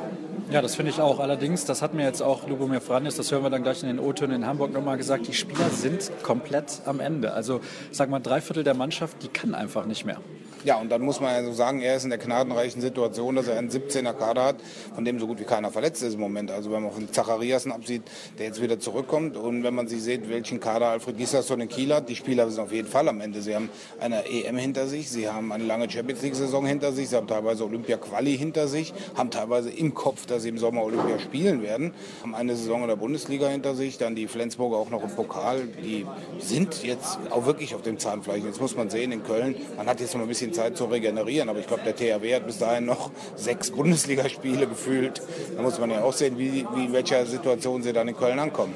[0.50, 1.18] Ja, das finde ich auch.
[1.18, 3.98] Allerdings, das hat mir jetzt auch Lubomir Franis, das hören wir dann gleich in den
[3.98, 7.32] O-Tönen in Hamburg nochmal gesagt, die Spieler sind komplett am Ende.
[7.32, 10.18] Also, sag mal, drei Viertel der Mannschaft, die kann einfach nicht mehr.
[10.66, 13.46] Ja, und dann muss man ja so sagen, er ist in der gnadenreichen Situation, dass
[13.46, 14.56] er einen 17er Kader hat,
[14.96, 16.50] von dem so gut wie keiner verletzt ist im Moment.
[16.50, 18.02] Also wenn man von Zachariasen absieht,
[18.36, 21.94] der jetzt wieder zurückkommt und wenn man sich sieht, welchen Kader Alfred Gislason in Kiel
[21.94, 23.42] hat, die Spieler sind auf jeden Fall am Ende.
[23.42, 23.70] Sie haben
[24.00, 27.64] eine EM hinter sich, sie haben eine lange Champions League-Saison hinter sich, sie haben teilweise
[27.64, 32.34] Olympia-Quali hinter sich, haben teilweise im Kopf, dass sie im Sommer Olympia spielen werden, haben
[32.34, 35.68] eine Saison in der Bundesliga hinter sich, dann die Flensburger auch noch im Pokal.
[35.80, 36.04] Die
[36.40, 38.42] sind jetzt auch wirklich auf dem Zahnfleisch.
[38.42, 41.48] Jetzt muss man sehen in Köln, man hat jetzt noch ein bisschen Zeit zu regenerieren.
[41.48, 45.22] Aber ich glaube, der THW hat bis dahin noch sechs Bundesligaspiele gefühlt.
[45.56, 48.38] Da muss man ja auch sehen, wie, wie in welcher Situation sie dann in Köln
[48.38, 48.74] ankommen.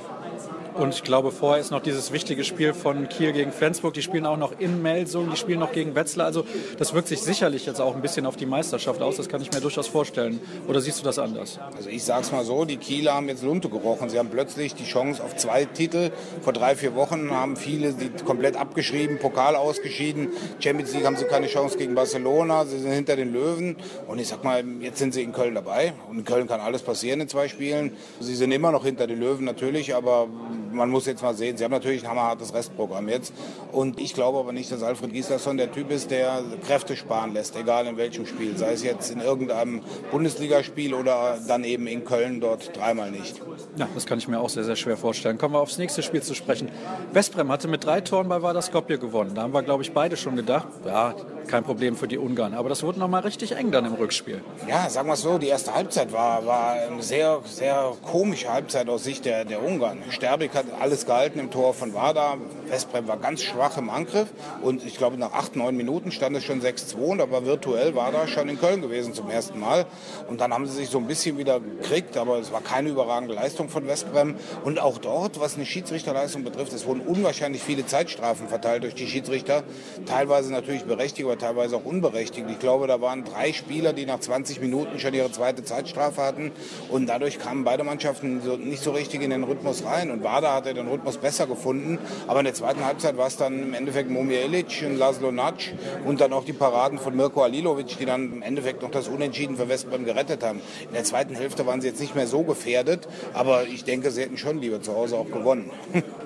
[0.75, 3.95] Und ich glaube, vorher ist noch dieses wichtige Spiel von Kiel gegen Flensburg.
[3.95, 6.27] Die spielen auch noch in Melsung, die spielen noch gegen Wetzlar.
[6.27, 6.45] Also
[6.79, 9.17] das wirkt sich sicherlich jetzt auch ein bisschen auf die Meisterschaft aus.
[9.17, 10.41] Das kann ich mir durchaus vorstellen.
[10.69, 11.59] Oder siehst du das anders?
[11.77, 14.09] Also ich sage es mal so, die Kieler haben jetzt Lunte gerochen.
[14.09, 16.11] Sie haben plötzlich die Chance auf zwei Titel.
[16.43, 20.29] Vor drei, vier Wochen haben viele die komplett abgeschrieben, Pokal ausgeschieden.
[20.61, 22.65] Champions League haben sie keine Chance gegen Barcelona.
[22.65, 23.77] Sie sind hinter den Löwen.
[24.07, 25.95] Und ich sag mal, jetzt sind sie in Köln dabei.
[26.09, 27.93] Und in Köln kann alles passieren in zwei Spielen.
[28.21, 30.29] Sie sind immer noch hinter den Löwen natürlich, aber
[30.73, 33.33] man muss jetzt mal sehen, sie haben natürlich ein hammerhartes Restprogramm jetzt.
[33.73, 37.57] Und ich glaube aber nicht, dass Alfred Gislason der Typ ist, der Kräfte sparen lässt,
[37.57, 38.57] egal in welchem Spiel.
[38.57, 43.41] Sei es jetzt in irgendeinem Bundesligaspiel oder dann eben in Köln dort dreimal nicht.
[43.77, 45.39] Ja, das kann ich mir auch sehr, sehr schwer vorstellen.
[45.39, 46.71] Kommen wir aufs nächste Spiel zu sprechen.
[47.13, 49.35] Westbrem hatte mit drei Toren bei Vardar Skopje gewonnen.
[49.35, 51.15] Da haben wir, glaube ich, beide schon gedacht, ja,
[51.47, 52.55] kein Problem für die Ungarn.
[52.55, 54.43] Aber das wurde noch mal richtig eng dann im Rückspiel.
[54.69, 58.89] Ja, sagen wir es so, die erste Halbzeit war, war eine sehr, sehr komische Halbzeit
[58.89, 59.99] aus Sicht der, der Ungarn.
[60.11, 62.37] Sterbik hat alles gehalten im Tor von Wada.
[62.69, 64.29] Westbrem war ganz schwach im Angriff
[64.63, 68.13] und ich glaube nach acht, neun Minuten stand es schon 6-2 und aber virtuell war
[68.13, 69.87] da schon in Köln gewesen zum ersten Mal.
[70.29, 73.35] Und dann haben sie sich so ein bisschen wieder gekriegt, aber es war keine überragende
[73.35, 74.37] Leistung von Westbrem.
[74.65, 79.07] Und auch dort, was eine Schiedsrichterleistung betrifft, es wurden unwahrscheinlich viele Zeitstrafen verteilt durch die
[79.07, 79.63] Schiedsrichter.
[80.07, 82.47] Teilweise natürlich berechtigt, aber teilweise auch unberechtigt.
[82.51, 86.53] Ich glaube, da waren drei Spieler, die nach 20 Minuten schon ihre zweite Zeitstrafe hatten
[86.91, 90.11] und dadurch kamen beide Mannschaften so, nicht so richtig in den Rhythmus rein.
[90.11, 93.63] Und Wada hatte den Rhythmus besser gefunden, aber in der zweiten Halbzeit war es dann
[93.63, 95.57] im Endeffekt Momi Elic und Laszlo Nac
[96.05, 99.57] und dann auch die Paraden von Mirko Alilovic, die dann im Endeffekt noch das Unentschieden
[99.57, 100.61] für Westbrem gerettet haben.
[100.89, 104.23] In der zweiten Hälfte waren sie jetzt nicht mehr so gefährdet, aber ich denke, sie
[104.23, 105.71] hätten schon lieber zu Hause auch gewonnen.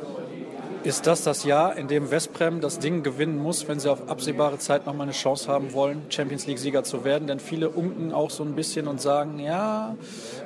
[0.85, 4.59] Ist das das Jahr, in dem Westbrem das Ding gewinnen muss, wenn sie auf absehbare
[4.59, 7.27] Zeit noch mal eine Chance haben wollen, Champions League-Sieger zu werden?
[7.27, 9.97] Denn viele unken auch so ein bisschen und sagen, ja,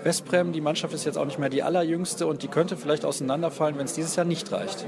[0.04, 3.78] Westbrem, die Mannschaft ist jetzt auch nicht mehr die allerjüngste und die könnte vielleicht auseinanderfallen,
[3.78, 4.86] wenn es dieses Jahr nicht reicht.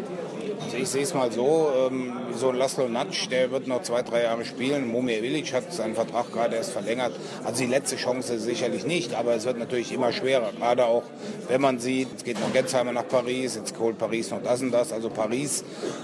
[0.62, 4.02] Also ich sehe es mal so, ähm, so ein Laszlo Natsch, der wird noch zwei,
[4.02, 4.86] drei Jahre spielen.
[4.86, 7.12] Momir Ilic hat seinen Vertrag gerade erst verlängert.
[7.42, 10.50] Also die letzte Chance sicherlich nicht, aber es wird natürlich immer schwerer.
[10.56, 11.02] Gerade auch,
[11.48, 14.70] wenn man sieht, es geht noch Gensheimer nach Paris, jetzt holt Paris noch das und
[14.70, 14.92] das.
[14.92, 15.39] Also Paris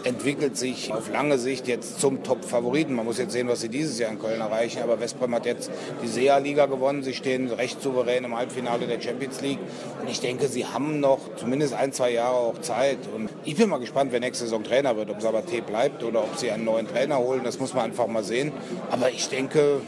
[0.04, 2.94] entwickelt sich auf lange Sicht jetzt zum Top-Favoriten.
[2.94, 4.82] Man muss jetzt sehen, was sie dieses Jahr in Köln erreichen.
[4.82, 5.70] Aber Westbrem hat jetzt
[6.02, 7.02] die SEA-Liga gewonnen.
[7.02, 9.58] Sie stehen recht souverän im Halbfinale der Champions League.
[10.00, 12.98] Und ich denke, sie haben noch zumindest ein, zwei Jahre auch Zeit.
[13.14, 15.10] Und ich bin mal gespannt, wer nächste Saison Trainer wird.
[15.10, 18.24] Ob Sabaté bleibt oder ob sie einen neuen Trainer holen, das muss man einfach mal
[18.24, 18.52] sehen.
[18.90, 19.80] Aber ich denke,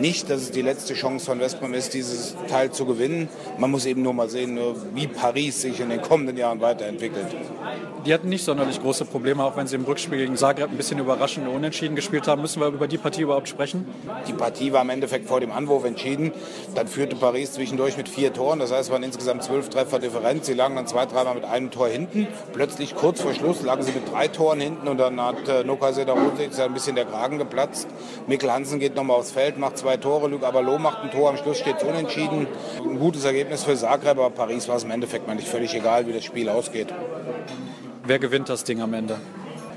[0.00, 3.28] nicht, dass es die letzte Chance von Westbrem ist, dieses Teil zu gewinnen.
[3.58, 4.58] Man muss eben nur mal sehen,
[4.94, 7.26] wie Paris sich in den kommenden Jahren weiterentwickelt.
[8.04, 11.00] Die hatten nicht sonderlich große Probleme, auch wenn sie im Rückspiel gegen Zagreb ein bisschen
[11.00, 12.40] überraschend unentschieden gespielt haben.
[12.40, 13.84] Müssen wir über die Partie überhaupt sprechen?
[14.28, 16.32] Die Partie war im Endeffekt vor dem Anwurf entschieden.
[16.76, 18.60] Dann führte Paris zwischendurch mit vier Toren.
[18.60, 20.46] Das heißt, es waren insgesamt zwölf Treffer Differenz.
[20.46, 22.28] Sie lagen dann zwei, dreimal mit einem Tor hinten.
[22.52, 25.92] Plötzlich kurz vor Schluss lagen sie mit drei Toren hinten und dann hat äh, Noka
[25.92, 27.88] Sedarovic ein bisschen der Kragen geplatzt.
[28.28, 30.28] Mikkel Hansen geht nochmal aufs Feld, macht zwei Tore.
[30.28, 31.30] Luc Avalo macht ein Tor.
[31.30, 32.46] Am Schluss steht es unentschieden.
[32.82, 36.06] Ein gutes Ergebnis für Zagreb, aber Paris war es im Endeffekt mal nicht völlig egal,
[36.06, 36.92] wie das Spiel ausgeht.
[38.04, 39.18] Wer gewinnt das Ding am Ende?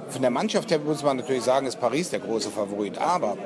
[0.10, 2.98] Von der Mannschaft her muss man natürlich sagen, ist Paris der große Favorit.
[2.98, 3.38] Aber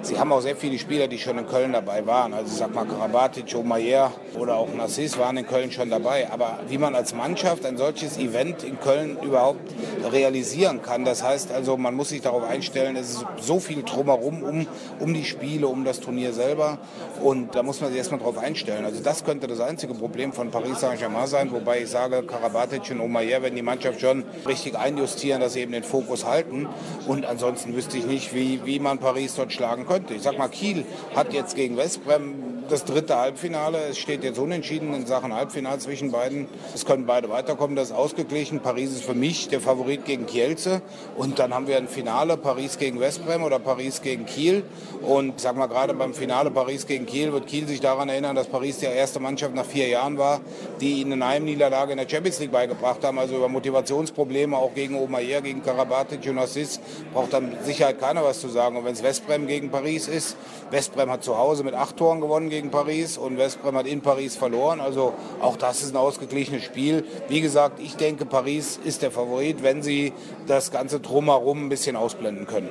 [0.00, 2.32] sie haben auch sehr viele Spieler, die schon in Köln dabei waren.
[2.32, 6.30] Also ich sag mal Karabatic, Omayer oder auch Nassis waren in Köln schon dabei.
[6.30, 9.60] Aber wie man als Mannschaft ein solches Event in Köln überhaupt
[10.10, 14.42] realisieren kann, das heißt also, man muss sich darauf einstellen, es ist so viel drumherum
[14.42, 14.66] um,
[15.00, 16.78] um die Spiele, um das Turnier selber.
[17.22, 18.86] Und da muss man sich erstmal darauf einstellen.
[18.86, 21.52] Also das könnte das einzige Problem von Paris Saint-Germain sein.
[21.52, 25.72] Wobei ich sage, Karabatic und Omayer werden die Mannschaft schon richtig einjustieren, dass sie eben
[25.72, 26.68] den Fokus Fokus halten.
[27.06, 30.14] Und ansonsten wüsste ich nicht, wie, wie man Paris dort schlagen könnte.
[30.14, 33.78] Ich sag mal, Kiel hat jetzt gegen Westbrem das dritte Halbfinale.
[33.90, 36.48] Es steht jetzt unentschieden in Sachen Halbfinale zwischen beiden.
[36.74, 38.60] Es können beide weiterkommen, das ist ausgeglichen.
[38.60, 40.82] Paris ist für mich der Favorit gegen Kielce.
[41.16, 44.62] Und dann haben wir ein Finale, Paris gegen Westbrem oder Paris gegen Kiel.
[45.02, 48.36] Und ich sag mal, gerade beim Finale Paris gegen Kiel wird Kiel sich daran erinnern,
[48.36, 50.40] dass Paris die erste Mannschaft nach vier Jahren war,
[50.80, 53.18] die ihnen eine Heimniederlage in der Champions League beigebracht haben.
[53.18, 55.95] Also über Motivationsprobleme auch gegen Omayer, gegen Karabatic
[56.28, 56.80] und Assis
[57.12, 58.76] braucht dann Sicherheit keiner was zu sagen.
[58.76, 60.36] Und wenn es Westbrem gegen Paris ist,
[60.70, 64.36] Westbrem hat zu Hause mit acht Toren gewonnen gegen Paris und Westbrem hat in Paris
[64.36, 64.80] verloren.
[64.80, 67.04] Also auch das ist ein ausgeglichenes Spiel.
[67.28, 70.12] Wie gesagt, ich denke, Paris ist der Favorit, wenn sie
[70.46, 72.68] das Ganze drumherum ein bisschen ausblenden können.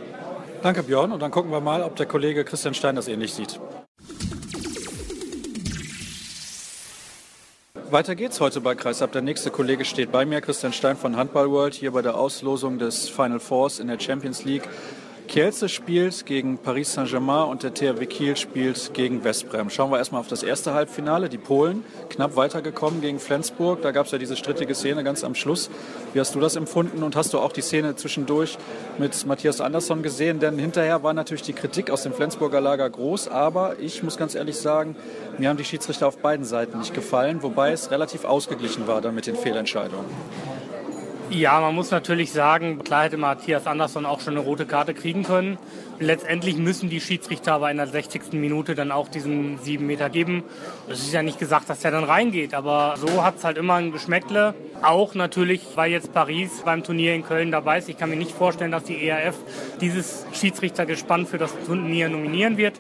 [0.61, 1.11] Danke, Björn.
[1.11, 3.59] Und dann gucken wir mal, ob der Kollege Christian Stein das ähnlich sieht.
[7.91, 9.11] Weiter geht's heute bei Kreisab.
[9.11, 12.79] Der nächste Kollege steht bei mir, Christian Stein von Handball World, hier bei der Auslosung
[12.79, 14.67] des Final Fours in der Champions League.
[15.27, 19.69] Kielce spielt gegen Paris Saint-Germain und der THW Kiel spielt gegen Westbrem.
[19.69, 21.29] Schauen wir erstmal auf das erste Halbfinale.
[21.29, 23.81] Die Polen knapp weitergekommen gegen Flensburg.
[23.81, 25.69] Da gab es ja diese strittige Szene ganz am Schluss.
[26.13, 28.57] Wie hast du das empfunden und hast du auch die Szene zwischendurch
[28.97, 30.39] mit Matthias Andersson gesehen?
[30.39, 33.27] Denn hinterher war natürlich die Kritik aus dem Flensburger Lager groß.
[33.27, 34.95] Aber ich muss ganz ehrlich sagen,
[35.37, 39.15] mir haben die Schiedsrichter auf beiden Seiten nicht gefallen, wobei es relativ ausgeglichen war dann
[39.15, 40.05] mit den Fehlentscheidungen.
[41.31, 45.23] Ja, man muss natürlich sagen, klar hätte Matthias Andersson auch schon eine rote Karte kriegen
[45.23, 45.57] können.
[45.99, 48.33] Letztendlich müssen die Schiedsrichter aber in der 60.
[48.33, 50.43] Minute dann auch diesen sieben Meter geben.
[50.87, 53.73] Es ist ja nicht gesagt, dass der dann reingeht, aber so hat es halt immer
[53.75, 54.53] ein Geschmäckle.
[54.83, 57.89] Auch natürlich, weil jetzt Paris beim Turnier in Köln dabei ist.
[57.89, 59.35] Ich kann mir nicht vorstellen, dass die ERF
[59.81, 62.79] dieses Schiedsrichtergespann für das Turnier nominieren wird.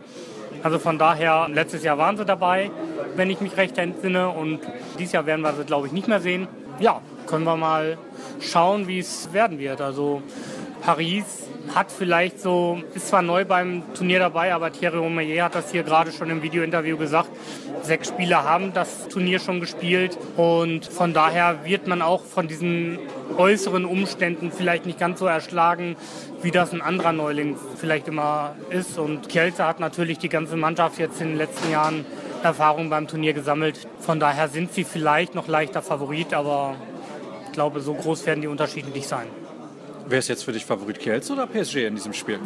[0.61, 2.69] Also von daher, letztes Jahr waren sie dabei,
[3.15, 4.29] wenn ich mich recht entsinne.
[4.29, 4.59] Und
[4.99, 6.47] dieses Jahr werden wir sie, glaube ich, nicht mehr sehen.
[6.79, 7.97] Ja, können wir mal
[8.39, 9.81] schauen, wie es werden wird.
[9.81, 10.21] Also
[10.81, 15.71] Paris hat vielleicht so, ist zwar neu beim Turnier dabei, aber Thierry Romeyer hat das
[15.71, 17.29] hier gerade schon im Videointerview gesagt.
[17.81, 22.99] Sechs Spieler haben das Turnier schon gespielt und von daher wird man auch von diesen
[23.37, 25.95] äußeren Umständen vielleicht nicht ganz so erschlagen,
[26.41, 28.97] wie das ein anderer Neuling vielleicht immer ist.
[28.99, 32.05] Und Kielce hat natürlich die ganze Mannschaft jetzt in den letzten Jahren
[32.43, 33.87] Erfahrung beim Turnier gesammelt.
[33.99, 36.75] Von daher sind sie vielleicht noch leichter Favorit, aber
[37.55, 39.27] glaube, so groß werden die Unterschiede nicht sein.
[40.07, 42.39] Wer ist jetzt für dich Favorit, Kielce oder PSG in diesem Spiel?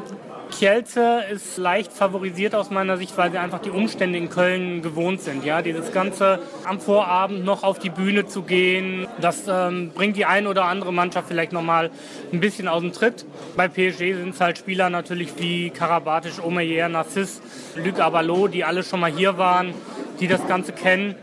[0.50, 5.22] Kielce ist leicht favorisiert aus meiner Sicht, weil sie einfach die Umstände in Köln gewohnt
[5.22, 5.44] sind.
[5.44, 10.26] Ja, dieses Ganze am Vorabend noch auf die Bühne zu gehen, das ähm, bringt die
[10.26, 11.92] eine oder andere Mannschaft vielleicht noch mal
[12.32, 13.26] ein bisschen aus dem Tritt.
[13.58, 17.42] Bei PSG sind es halt Spieler natürlich wie Karabatic, Omeyer, Narciss,
[17.76, 19.74] Luc Abalo, die alle schon mal hier waren,
[20.22, 21.16] die das Ganze kennen.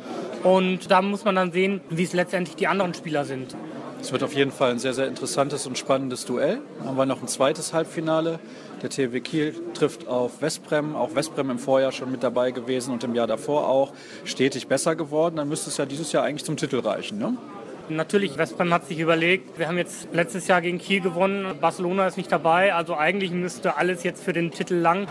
[0.42, 3.56] Und da muss man dann sehen, wie es letztendlich die anderen Spieler sind.
[4.06, 6.60] Es wird auf jeden Fall ein sehr, sehr interessantes und spannendes Duell.
[6.78, 8.38] Dann haben wir noch ein zweites Halbfinale.
[8.80, 10.94] Der THW Kiel trifft auf Westbrem.
[10.94, 13.92] Auch Westbrem im Vorjahr schon mit dabei gewesen und im Jahr davor auch
[14.22, 15.34] stetig besser geworden.
[15.34, 17.18] Dann müsste es ja dieses Jahr eigentlich zum Titel reichen.
[17.18, 17.36] Ne?
[17.88, 22.16] Natürlich, Westbrem hat sich überlegt, wir haben jetzt letztes Jahr gegen Kiel gewonnen, Barcelona ist
[22.16, 25.08] nicht dabei, also eigentlich müsste alles jetzt für den Titel lang.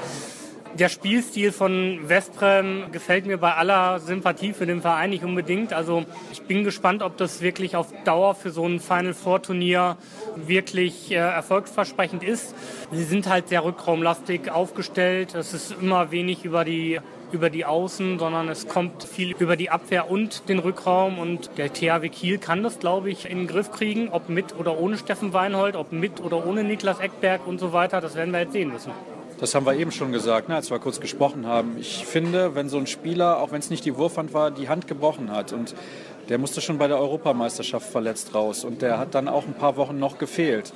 [0.77, 5.71] Der Spielstil von Westbrem gefällt mir bei aller Sympathie für den Verein nicht unbedingt.
[5.71, 9.95] Also ich bin gespannt, ob das wirklich auf Dauer für so ein Final Four Turnier
[10.35, 12.53] wirklich äh, erfolgsversprechend ist.
[12.91, 15.33] Sie sind halt sehr rückraumlastig aufgestellt.
[15.33, 16.99] Es ist immer wenig über die
[17.31, 21.19] über die Außen, sondern es kommt viel über die Abwehr und den Rückraum.
[21.19, 24.77] Und der THW Kiel kann das, glaube ich, in den Griff kriegen, ob mit oder
[24.77, 28.01] ohne Steffen Weinhold, ob mit oder ohne Niklas Eckberg und so weiter.
[28.01, 28.91] Das werden wir jetzt sehen müssen.
[29.37, 31.75] Das haben wir eben schon gesagt, ne, als wir kurz gesprochen haben.
[31.77, 34.87] Ich finde, wenn so ein Spieler, auch wenn es nicht die Wurfhand war, die Hand
[34.87, 35.75] gebrochen hat und
[36.29, 39.77] der musste schon bei der Europameisterschaft verletzt raus und der hat dann auch ein paar
[39.77, 40.73] Wochen noch gefehlt.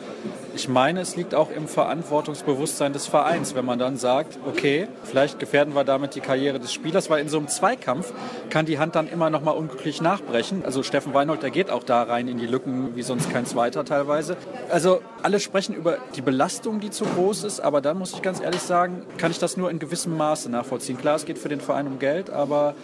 [0.56, 5.40] Ich meine, es liegt auch im Verantwortungsbewusstsein des Vereins, wenn man dann sagt, okay, vielleicht
[5.40, 8.14] gefährden wir damit die Karriere des Spielers, weil in so einem Zweikampf
[8.50, 10.64] kann die Hand dann immer noch mal unglücklich nachbrechen.
[10.66, 13.86] Also Steffen Weinhold, der geht auch da rein in die Lücken, wie sonst kein Zweiter
[13.86, 14.38] teilweise.
[14.70, 18.42] Also alle sprechen über die Belastung, die zu groß ist, aber dann muss ich ganz
[18.42, 20.98] ehrlich sagen, kann ich das nur in gewissem Maße nachvollziehen.
[20.98, 22.76] Klar, es geht für den Verein um Geld, aber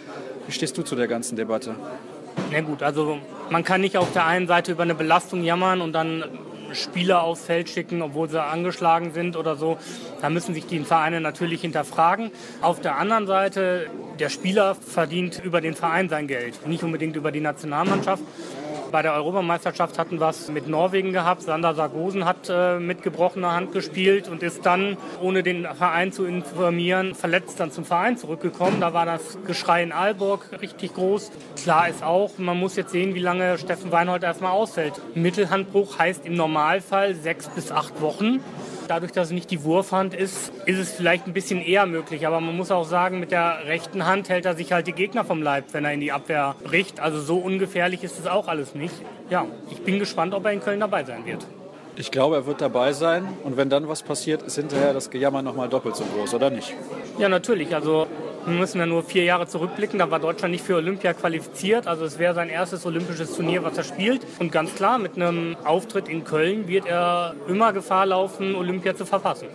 [0.46, 1.74] wie stehst du zu der ganzen Debatte?
[2.52, 3.18] Na gut, also
[3.50, 6.24] man kann nicht auf der einen Seite über eine Belastung jammern und dann
[6.72, 9.78] Spieler aufs Feld schicken, obwohl sie angeschlagen sind oder so.
[10.20, 12.30] Da müssen sich die Vereine natürlich hinterfragen.
[12.60, 13.86] Auf der anderen Seite,
[14.18, 18.22] der Spieler verdient über den Verein sein Geld, nicht unbedingt über die Nationalmannschaft.
[18.96, 21.42] Bei der Europameisterschaft hatten wir es mit Norwegen gehabt.
[21.42, 26.24] Sander Sargosen hat äh, mit gebrochener Hand gespielt und ist dann, ohne den Verein zu
[26.24, 28.80] informieren, verletzt dann zum Verein zurückgekommen.
[28.80, 31.30] Da war das Geschrei in Aalborg richtig groß.
[31.62, 34.94] Klar ist auch, man muss jetzt sehen, wie lange Steffen Weinhold erstmal ausfällt.
[35.14, 38.40] Mittelhandbruch heißt im Normalfall sechs bis acht Wochen.
[38.88, 42.26] Dadurch, dass es nicht die Wurfhand ist, ist es vielleicht ein bisschen eher möglich.
[42.26, 45.24] Aber man muss auch sagen, mit der rechten Hand hält er sich halt die Gegner
[45.24, 47.00] vom Leib, wenn er in die Abwehr bricht.
[47.00, 48.94] Also so ungefährlich ist es auch alles nicht.
[49.30, 51.46] Ja, ich bin gespannt, ob er in Köln dabei sein wird.
[51.98, 53.26] Ich glaube, er wird dabei sein.
[53.42, 56.50] Und wenn dann was passiert, ist hinterher das Gejammer noch mal doppelt so groß, oder
[56.50, 56.74] nicht?
[57.18, 57.74] Ja, natürlich.
[57.74, 58.06] Also
[58.46, 59.98] wir müssen ja nur vier Jahre zurückblicken.
[59.98, 61.86] Da war Deutschland nicht für Olympia qualifiziert.
[61.86, 64.22] Also es wäre sein erstes olympisches Turnier, was er spielt.
[64.38, 69.04] Und ganz klar, mit einem Auftritt in Köln wird er immer Gefahr laufen, Olympia zu
[69.04, 69.48] verpassen.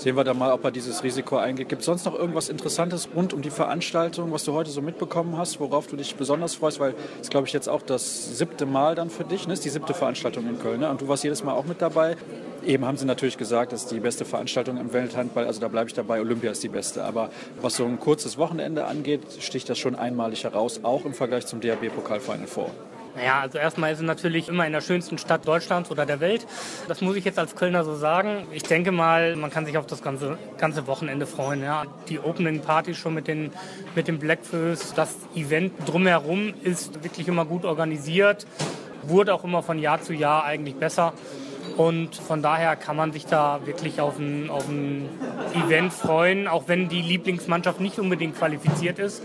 [0.00, 1.68] Sehen wir da mal, ob er dieses Risiko eingeht.
[1.68, 5.36] Gibt es sonst noch irgendwas Interessantes rund um die Veranstaltung, was du heute so mitbekommen
[5.36, 6.80] hast, worauf du dich besonders freust?
[6.80, 9.46] Weil es glaube ich, jetzt auch das siebte Mal dann für dich.
[9.46, 9.52] Ne?
[9.52, 10.80] Ist die siebte Veranstaltung in Köln.
[10.80, 10.88] Ne?
[10.88, 12.16] Und du warst jedes Mal auch mit dabei.
[12.64, 15.44] Eben haben sie natürlich gesagt, das ist die beste Veranstaltung im Welthandball.
[15.44, 16.22] Also da bleibe ich dabei.
[16.22, 17.04] Olympia ist die beste.
[17.04, 17.28] Aber
[17.60, 21.60] was so ein kurzes Wochenende angeht, sticht das schon einmalig heraus, auch im Vergleich zum
[21.60, 22.70] DHB-Pokal-Final vor.
[23.16, 26.46] Naja, also erstmal ist es natürlich immer in der schönsten Stadt Deutschlands oder der Welt.
[26.88, 28.46] Das muss ich jetzt als Kölner so sagen.
[28.52, 31.62] Ich denke mal, man kann sich auf das ganze, ganze Wochenende freuen.
[31.62, 31.84] Ja.
[32.08, 33.52] Die Opening Party schon mit den,
[33.94, 38.46] mit den Blackfoes, das Event drumherum ist wirklich immer gut organisiert,
[39.02, 41.12] wurde auch immer von Jahr zu Jahr eigentlich besser.
[41.76, 45.08] Und von daher kann man sich da wirklich auf ein, auf ein
[45.66, 49.22] Event freuen, auch wenn die Lieblingsmannschaft nicht unbedingt qualifiziert ist.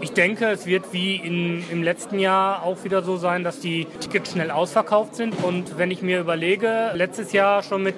[0.00, 3.86] Ich denke, es wird wie in, im letzten Jahr auch wieder so sein, dass die
[4.00, 5.34] Tickets schnell ausverkauft sind.
[5.44, 7.94] Und wenn ich mir überlege, letztes Jahr schon mit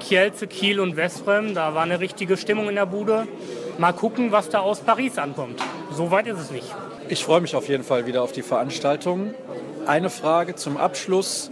[0.00, 3.26] Kielce, Kiel und Westbrem, da war eine richtige Stimmung in der Bude.
[3.78, 5.60] Mal gucken, was da aus Paris ankommt.
[5.92, 6.74] So weit ist es nicht.
[7.08, 9.34] Ich freue mich auf jeden Fall wieder auf die Veranstaltung.
[9.86, 11.50] Eine Frage zum Abschluss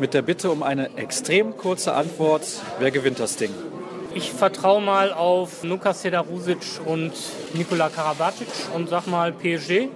[0.00, 2.42] mit der Bitte um eine extrem kurze Antwort.
[2.78, 3.50] Wer gewinnt das Ding?
[4.14, 7.12] Ich vertraue mal auf Nuka Sedarusic und
[7.52, 9.88] Nikola Karabatic und sag mal PSG,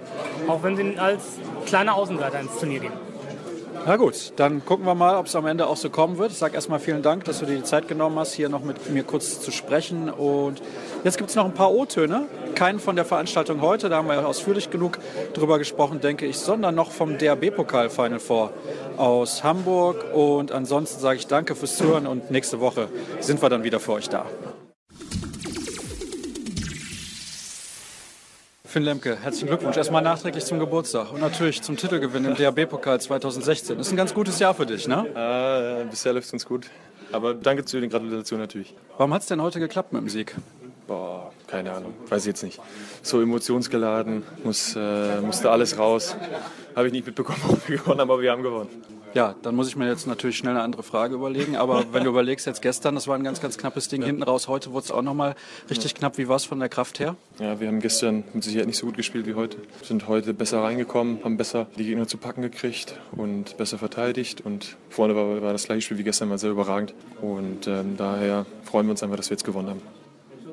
[0.47, 3.12] auch wenn sie als kleiner Außenseiter ins Turnier gehen.
[3.85, 6.31] Na gut, dann gucken wir mal, ob es am Ende auch so kommen wird.
[6.31, 8.89] Ich sage erstmal vielen Dank, dass du dir die Zeit genommen hast, hier noch mit
[8.89, 10.09] mir kurz zu sprechen.
[10.09, 10.61] Und
[11.03, 12.27] jetzt gibt es noch ein paar O-Töne.
[12.55, 14.99] Keinen von der Veranstaltung heute, da haben wir ausführlich genug
[15.33, 18.51] drüber gesprochen, denke ich, sondern noch vom DRB-Pokal Final Four
[18.95, 20.05] aus Hamburg.
[20.13, 22.87] Und ansonsten sage ich danke fürs Zuhören und nächste Woche
[23.19, 24.25] sind wir dann wieder für euch da.
[28.73, 33.77] Finn Lemke, herzlichen Glückwunsch erstmal nachträglich zum Geburtstag und natürlich zum Titelgewinn im DAB-Pokal 2016.
[33.77, 35.05] Das ist ein ganz gutes Jahr für dich, ne?
[35.13, 36.71] Äh, bisher läuft es uns gut.
[37.11, 38.73] Aber danke zu den Gratulationen natürlich.
[38.97, 40.33] Warum hat es denn heute geklappt mit dem Sieg?
[40.87, 42.59] Boah, keine Ahnung, weiß ich jetzt nicht.
[43.03, 46.15] So emotionsgeladen, muss, äh, musste alles raus.
[46.75, 48.69] Habe ich nicht mitbekommen, ob wir gewonnen haben, aber wir haben gewonnen.
[49.13, 51.55] Ja, dann muss ich mir jetzt natürlich schnell eine andere Frage überlegen.
[51.55, 54.07] Aber wenn du überlegst, jetzt gestern, das war ein ganz, ganz knappes Ding ja.
[54.07, 54.47] hinten raus.
[54.47, 55.35] Heute wurde es auch nochmal
[55.69, 55.97] richtig ja.
[55.97, 56.17] knapp.
[56.17, 57.15] Wie war es von der Kraft her?
[57.39, 59.57] Ja, wir haben gestern mit Sicherheit nicht so gut gespielt wie heute.
[59.83, 64.41] Sind heute besser reingekommen, haben besser die Gegner zu packen gekriegt und besser verteidigt.
[64.41, 66.93] Und vorne war, war das gleiche Spiel wie gestern mal sehr überragend.
[67.21, 69.81] Und ähm, daher freuen wir uns einfach, dass wir jetzt gewonnen haben.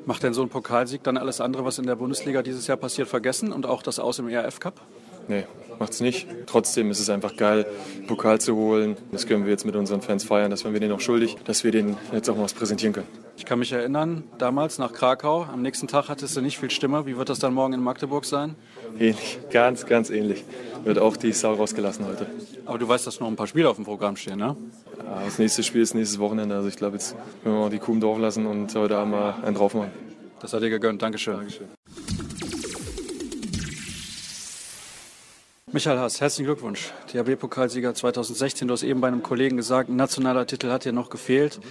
[0.05, 3.07] Macht denn so ein Pokalsieg dann alles andere, was in der Bundesliga dieses Jahr passiert,
[3.07, 4.81] vergessen und auch das Aus im ERF Cup?
[5.27, 5.45] Nee,
[5.79, 6.27] macht es nicht.
[6.45, 7.65] Trotzdem ist es einfach geil,
[8.07, 8.97] Pokal zu holen.
[9.11, 10.51] Das können wir jetzt mit unseren Fans feiern.
[10.51, 13.07] Das waren wir denen auch schuldig, dass wir denen jetzt auch mal was präsentieren können.
[13.37, 17.05] Ich kann mich erinnern, damals nach Krakau, am nächsten Tag hattest du nicht viel Stimme.
[17.05, 18.55] Wie wird das dann morgen in Magdeburg sein?
[18.99, 20.43] Ähnlich, ganz, ganz ähnlich.
[20.83, 22.27] Wird auch die Sau rausgelassen heute.
[22.65, 24.55] Aber du weißt, dass noch ein paar Spiele auf dem Programm stehen, ne?
[24.97, 26.55] Ja, das nächste Spiel ist nächstes Wochenende.
[26.55, 29.13] Also ich glaube, jetzt können wir mal die Kuh im Dorf lassen und heute Abend
[29.13, 29.91] mal einen drauf machen.
[30.39, 31.01] Das hat dir gegönnt.
[31.01, 31.37] Dankeschön.
[31.37, 31.67] Dankeschön.
[35.73, 36.91] Michael Haas, herzlichen Glückwunsch.
[37.13, 38.67] DHB-Pokalsieger 2016.
[38.67, 41.61] Du hast eben bei einem Kollegen gesagt, ein nationaler Titel hat dir noch gefehlt.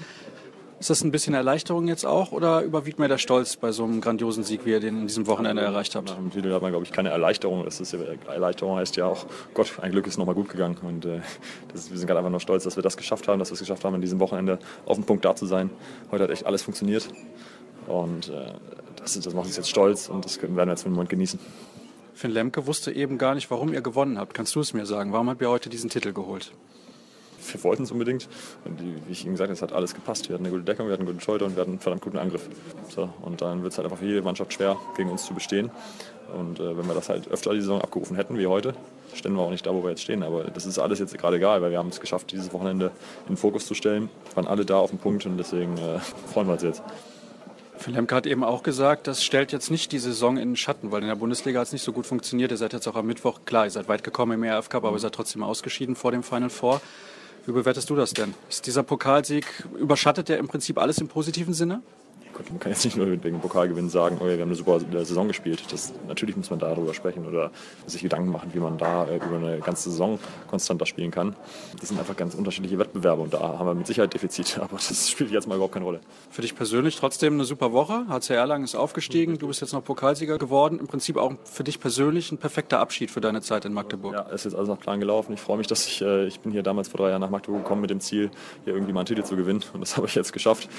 [0.79, 4.01] Ist das ein bisschen Erleichterung jetzt auch oder überwiegt mir der Stolz bei so einem
[4.01, 6.09] grandiosen Sieg, wie ihr den in diesem Wochenende erreicht habt?
[6.09, 7.63] Nach dem Titel hat man, glaube ich, keine Erleichterung.
[7.67, 7.95] Das ist,
[8.27, 10.79] Erleichterung heißt ja auch, Gott, ein Glück ist nochmal gut gegangen.
[10.81, 11.21] Und äh,
[11.75, 13.61] das, wir sind gerade einfach nur stolz, dass wir das geschafft haben, dass wir es
[13.61, 15.69] geschafft haben, in diesem Wochenende auf dem Punkt da zu sein.
[16.11, 17.07] Heute hat echt alles funktioniert.
[17.87, 18.55] Und äh,
[18.97, 21.39] das, das macht uns jetzt stolz und das werden wir jetzt für den Moment genießen.
[22.21, 24.35] Finn Lemke wusste eben gar nicht, warum ihr gewonnen habt.
[24.35, 25.15] Kannst du es mir sagen?
[25.15, 26.53] Warum habt ihr heute diesen Titel geholt?
[27.53, 28.29] wir wollten es unbedingt.
[28.67, 30.29] Wie ich Ihnen gesagt habe, es hat alles gepasst.
[30.29, 32.19] Wir hatten eine gute Deckung, wir hatten guten Schulter und wir hatten einen verdammt guten
[32.19, 32.47] Angriff.
[32.91, 35.71] So, und dann wird es halt einfach für jede Mannschaft schwer, gegen uns zu bestehen.
[36.37, 38.75] Und äh, wenn wir das halt öfter die Saison abgerufen hätten wie heute,
[39.15, 40.23] ständen wir auch nicht da, wo wir jetzt stehen.
[40.23, 42.91] Aber das ist alles jetzt gerade egal, weil wir haben es geschafft, dieses Wochenende
[43.27, 44.11] in den Fokus zu stellen.
[44.29, 45.99] Wir waren alle da auf dem Punkt und deswegen äh,
[46.33, 46.83] freuen wir uns jetzt.
[47.81, 50.93] Phil Lemke hat eben auch gesagt, das stellt jetzt nicht die Saison in den Schatten,
[50.93, 52.51] weil in der Bundesliga hat es nicht so gut funktioniert.
[52.51, 54.97] Ihr seid jetzt auch am Mittwoch, klar, ihr seid weit gekommen im ERF Cup, aber
[54.97, 56.83] ihr seid trotzdem ausgeschieden vor dem Final Four.
[57.47, 58.35] Wie bewertest du das denn?
[58.51, 59.47] Ist dieser Pokalsieg,
[59.79, 61.81] überschattet der im Prinzip alles im positiven Sinne?
[62.41, 64.81] Gott, man kann jetzt nicht nur wegen Pokalgewinn sagen, oh ja, wir haben eine super
[65.05, 65.63] Saison gespielt.
[65.71, 67.51] Das, natürlich muss man darüber sprechen oder
[67.87, 71.37] sich Gedanken machen, wie man da äh, über eine ganze Saison konstanter spielen kann.
[71.79, 75.11] Das sind einfach ganz unterschiedliche Wettbewerbe und da haben wir mit Sicherheit Defizite, aber das
[75.11, 76.01] spielt jetzt mal überhaupt keine Rolle.
[76.31, 78.07] Für dich persönlich trotzdem eine super Woche.
[78.09, 80.79] HC Erlangen ist aufgestiegen, du bist jetzt noch Pokalsieger geworden.
[80.79, 84.15] Im Prinzip auch für dich persönlich ein perfekter Abschied für deine Zeit in Magdeburg.
[84.15, 85.35] Ja, ist jetzt alles nach Plan gelaufen.
[85.35, 87.65] Ich freue mich, dass ich, äh, ich bin hier damals vor drei Jahren nach Magdeburg
[87.65, 88.31] gekommen mit dem Ziel,
[88.65, 90.71] hier irgendwie mal einen Titel zu gewinnen und das habe ich jetzt geschafft.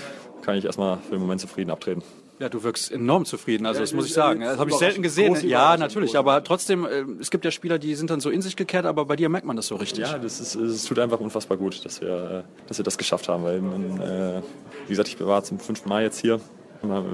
[0.42, 2.04] Kann ich erstmal für den Moment zufrieden abtreten.
[2.42, 4.42] Ja, du wirkst enorm zufrieden, also das muss ich sagen.
[4.42, 5.38] Das habe ich selten gesehen.
[5.48, 8.56] Ja, natürlich, aber trotzdem, äh, es gibt ja Spieler, die sind dann so in sich
[8.56, 10.08] gekehrt, aber bei dir merkt man das so richtig.
[10.08, 13.30] Ja, das, ist, es tut einfach unfassbar gut, dass wir, äh, dass wir das geschafft
[13.30, 14.42] haben, weil, äh,
[14.88, 16.42] wie gesagt, ich war zum fünften Mal jetzt hier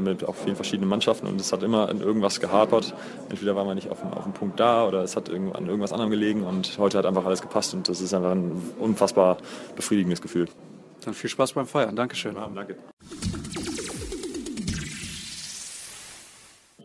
[0.02, 2.94] mit auch vielen verschiedenen Mannschaften und es hat immer an irgendwas gehapert.
[3.30, 5.92] Entweder war man nicht auf dem, auf dem Punkt da oder es hat an irgendwas
[5.92, 9.38] anderem gelegen und heute hat einfach alles gepasst und das ist einfach ein unfassbar
[9.76, 10.48] befriedigendes Gefühl.
[11.04, 11.98] Dann viel Spaß beim Feiern.
[11.98, 12.36] Dankeschön.
[12.36, 12.78] Ja, danke.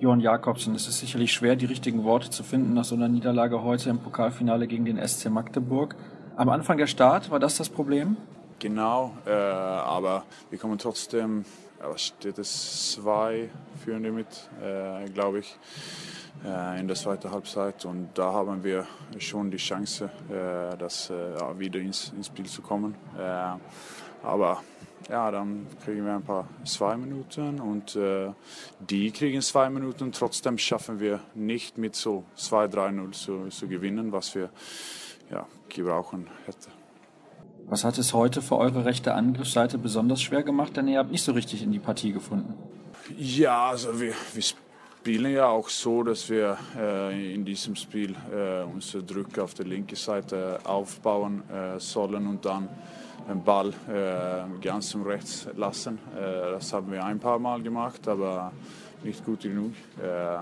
[0.02, 3.62] Johann Jakobsen, es ist sicherlich schwer, die richtigen Worte zu finden nach so einer Niederlage
[3.62, 5.94] heute im Pokalfinale gegen den SC Magdeburg.
[6.34, 8.16] Am Anfang der Start, war das das Problem?
[8.58, 11.44] Genau, äh, aber wir kommen trotzdem,
[11.80, 13.48] ja, steht es zwei
[13.84, 14.26] Führende mit,
[14.60, 15.56] äh, glaube ich,
[16.44, 18.88] äh, in der zweiten Halbzeit und da haben wir
[19.18, 21.14] schon die Chance, äh, das äh,
[21.60, 22.96] wieder ins, ins Spiel zu kommen.
[23.16, 23.54] Äh,
[24.26, 24.62] aber
[25.08, 28.30] ja, dann kriegen wir ein paar zwei Minuten und äh,
[28.80, 30.12] die kriegen zwei Minuten.
[30.12, 34.50] Trotzdem schaffen wir nicht mit so 2-3-0 zu, zu gewinnen, was wir
[35.30, 36.70] ja, gebrauchen hätten.
[37.66, 40.76] Was hat es heute für eure rechte Angriffsseite besonders schwer gemacht?
[40.76, 42.54] Denn ihr habt nicht so richtig in die Partie gefunden.
[43.16, 48.62] Ja, also wir, wir spielen ja auch so, dass wir äh, in diesem Spiel äh,
[48.62, 52.68] unsere Drücke auf der linken Seite aufbauen äh, sollen und dann
[53.44, 55.98] Ball äh, ganz zum Rechts lassen.
[56.16, 58.52] Äh, das haben wir ein paar Mal gemacht, aber
[59.02, 59.72] nicht gut genug.
[60.02, 60.36] Äh,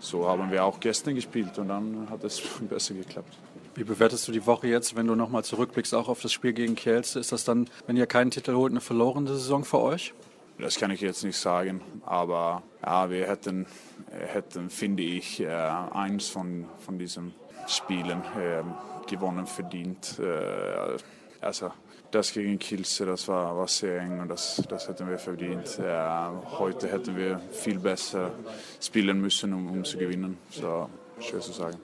[0.00, 3.36] so haben wir auch gestern gespielt und dann hat es besser geklappt.
[3.74, 6.74] Wie bewertest du die Woche jetzt, wenn du nochmal zurückblickst, auch auf das Spiel gegen
[6.74, 7.20] Kielce?
[7.20, 10.14] Ist das dann, wenn ihr keinen Titel holt, eine verlorene Saison für euch?
[10.58, 13.66] Das kann ich jetzt nicht sagen, aber ja, wir hätten,
[14.10, 17.32] hätten finde ich, äh, eins von, von diesen
[17.68, 18.64] Spielen äh,
[19.08, 20.18] gewonnen verdient.
[20.18, 20.96] Äh,
[21.40, 21.70] also
[22.10, 25.78] das gegen Kielce, das war, war sehr eng und das, das hätten wir verdient.
[25.78, 28.32] Äh, heute hätten wir viel besser
[28.80, 30.38] spielen müssen, um, um zu gewinnen.
[30.50, 30.88] So,
[31.20, 31.76] schwer zu sagen.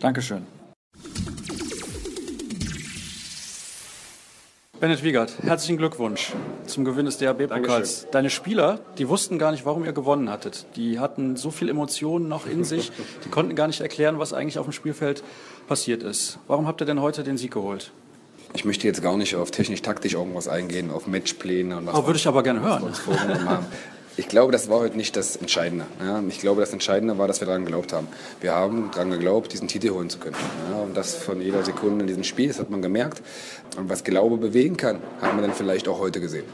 [0.00, 0.46] Dankeschön.
[4.80, 6.32] Bennett Wiegert, herzlichen Glückwunsch
[6.64, 8.06] zum Gewinn des DHB-Pokals.
[8.12, 10.64] Deine Spieler, die wussten gar nicht, warum ihr gewonnen hattet.
[10.74, 12.90] Die hatten so viel Emotionen noch in sich,
[13.22, 15.22] die konnten gar nicht erklären, was eigentlich auf dem Spielfeld
[15.68, 16.38] passiert ist.
[16.46, 17.92] Warum habt ihr denn heute den Sieg geholt?
[18.54, 21.94] Ich möchte jetzt gar nicht auf technisch-taktisch irgendwas eingehen, auf Matchpläne und was.
[21.94, 22.92] Oh, würde ich aber gerne hören.
[24.16, 25.86] Ich glaube, das war heute nicht das Entscheidende.
[25.98, 28.08] Ja, ich glaube, das Entscheidende war, dass wir daran geglaubt haben.
[28.40, 30.36] Wir haben daran geglaubt, diesen Titel holen zu können.
[30.70, 33.22] Ja, und das von jeder Sekunde in diesem Spiel, das hat man gemerkt.
[33.78, 36.44] Und was Glaube bewegen kann, hat man dann vielleicht auch heute gesehen.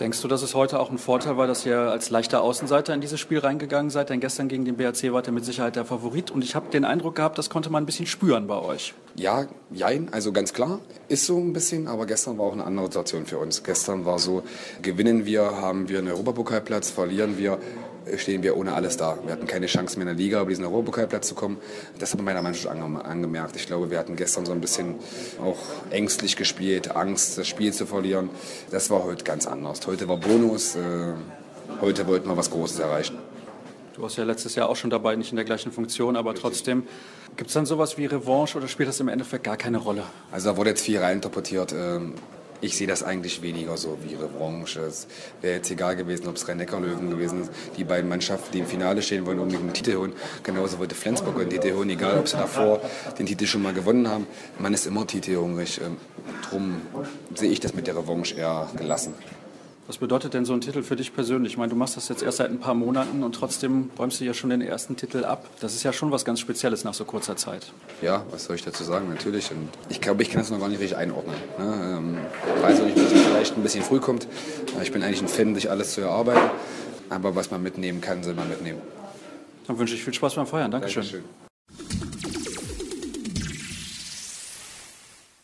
[0.00, 3.00] Denkst du, dass es heute auch ein Vorteil war, dass ihr als leichter Außenseiter in
[3.00, 4.10] dieses Spiel reingegangen seid?
[4.10, 6.32] Denn gestern gegen den BRC wart ihr mit Sicherheit der Favorit.
[6.32, 8.94] Und ich habe den Eindruck gehabt, das konnte man ein bisschen spüren bei euch.
[9.14, 11.86] Ja, jein, also ganz klar, ist so ein bisschen.
[11.86, 13.62] Aber gestern war auch eine andere Situation für uns.
[13.62, 14.42] Gestern war so,
[14.82, 17.58] gewinnen wir, haben wir einen Europapokalplatz, verlieren wir,
[18.16, 19.18] stehen wir ohne alles da.
[19.24, 21.58] Wir hatten keine Chance mehr in der Liga, über diesen Europapokalplatz zu kommen.
[21.98, 23.56] Das hat man meiner Mannschaft angemerkt.
[23.56, 24.96] Ich glaube, wir hatten gestern so ein bisschen
[25.42, 25.58] auch
[25.90, 28.30] ängstlich gespielt, Angst, das Spiel zu verlieren.
[28.70, 29.86] Das war heute ganz anders.
[29.86, 30.76] Heute war Bonus.
[30.76, 31.14] Äh,
[31.80, 33.18] heute wollten wir was Großes erreichen.
[33.94, 36.84] Du warst ja letztes Jahr auch schon dabei, nicht in der gleichen Funktion, aber trotzdem.
[37.36, 40.04] Gibt es dann sowas wie Revanche oder spielt das im Endeffekt gar keine Rolle?
[40.30, 41.72] Also da wurde jetzt viel reininterpretiert.
[42.64, 44.80] Ich sehe das eigentlich weniger so wie Revanche.
[44.80, 45.06] Es
[45.42, 47.50] wäre jetzt egal gewesen, ob es Rhein-Neckar-Löwen gewesen ist.
[47.76, 50.14] Die beiden Mannschaften, die im Finale stehen, wollen unbedingt einen Titel holen.
[50.42, 52.80] Genauso wollte Flensburg einen Titel holen, egal ob sie davor
[53.18, 54.26] den Titel schon mal gewonnen haben.
[54.58, 55.78] Man ist immer titelhungrig.
[55.84, 55.98] Ähm,
[56.48, 56.80] drum
[57.34, 59.12] sehe ich das mit der Revanche eher gelassen.
[59.86, 61.52] Was bedeutet denn so ein Titel für dich persönlich?
[61.52, 64.24] Ich meine, du machst das jetzt erst seit ein paar Monaten und trotzdem räumst du
[64.24, 65.46] ja schon den ersten Titel ab.
[65.60, 67.70] Das ist ja schon was ganz Spezielles nach so kurzer Zeit.
[68.00, 69.10] Ja, was soll ich dazu sagen?
[69.10, 69.50] Natürlich.
[69.50, 71.36] Und ich glaube, ich kann das noch gar nicht richtig einordnen.
[71.58, 71.98] Ne?
[71.98, 72.18] Ähm,
[72.56, 74.26] ich weiß auch nicht, dass es vielleicht ein bisschen früh kommt.
[74.82, 76.50] Ich bin eigentlich ein Fan, sich alles zu erarbeiten.
[77.10, 78.80] Aber was man mitnehmen kann, soll man mitnehmen.
[79.66, 80.70] Dann wünsche ich viel Spaß beim Feiern.
[80.70, 81.02] Dankeschön.
[81.02, 81.24] Dankeschön.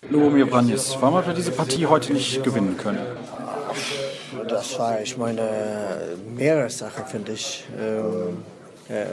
[0.08, 2.98] Lubomir Branjes, warum hat er diese Partie heute nicht gewinnen können?
[4.50, 5.48] Das war, ich meine,
[6.36, 7.64] mehrere Sachen, finde ich.
[7.80, 8.42] Ähm,
[8.88, 9.06] äh,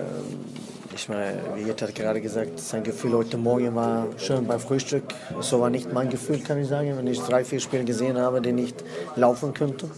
[0.96, 5.04] ich meine, wie Jett hat gerade gesagt, sein Gefühl heute Morgen war schön beim Frühstück.
[5.42, 8.42] So war nicht mein Gefühl, kann ich sagen, wenn ich drei, vier Spiele gesehen habe,
[8.42, 8.84] die nicht
[9.16, 9.92] laufen könnten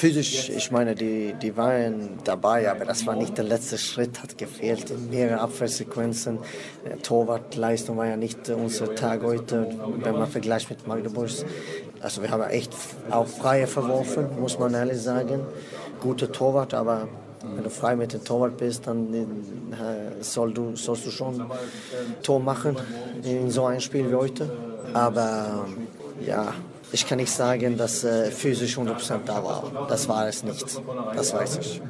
[0.00, 4.38] physisch, ich meine, die, die waren dabei, aber das war nicht der letzte Schritt, hat
[4.38, 4.90] gefehlt.
[5.10, 6.38] Mehrere Abwehrsequenzen.
[7.02, 9.68] Torwartleistung war ja nicht unser Tag heute,
[10.02, 11.28] wenn man vergleicht mit Magdeburg.
[12.00, 12.72] Also wir haben echt
[13.10, 15.40] auch Freie verworfen, muss man ehrlich sagen.
[16.00, 17.08] Guter Torwart, aber
[17.42, 21.50] wenn du frei mit dem Torwart bist, dann äh, soll du, sollst du schon
[22.22, 22.76] Tor machen
[23.22, 24.50] in so einem Spiel wie heute.
[24.92, 25.66] Aber
[26.26, 26.52] ja,
[26.92, 29.86] ich kann nicht sagen, dass äh, physisch 100% da war.
[29.88, 30.80] Das war es nicht.
[31.14, 31.82] Das weiß ich.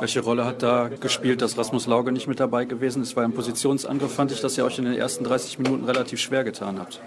[0.00, 3.16] Welche Rolle hat da gespielt, dass Rasmus Lauge nicht mit dabei gewesen ist?
[3.16, 6.42] Weil im Positionsangriff fand ich, dass ihr euch in den ersten 30 Minuten relativ schwer
[6.42, 7.00] getan habt.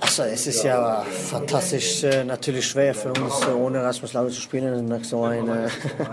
[0.00, 4.40] Also es ist ja fantastisch äh, natürlich schwer für uns, äh, ohne Rasmus Lauge zu
[4.40, 5.68] spielen, nach so, einer,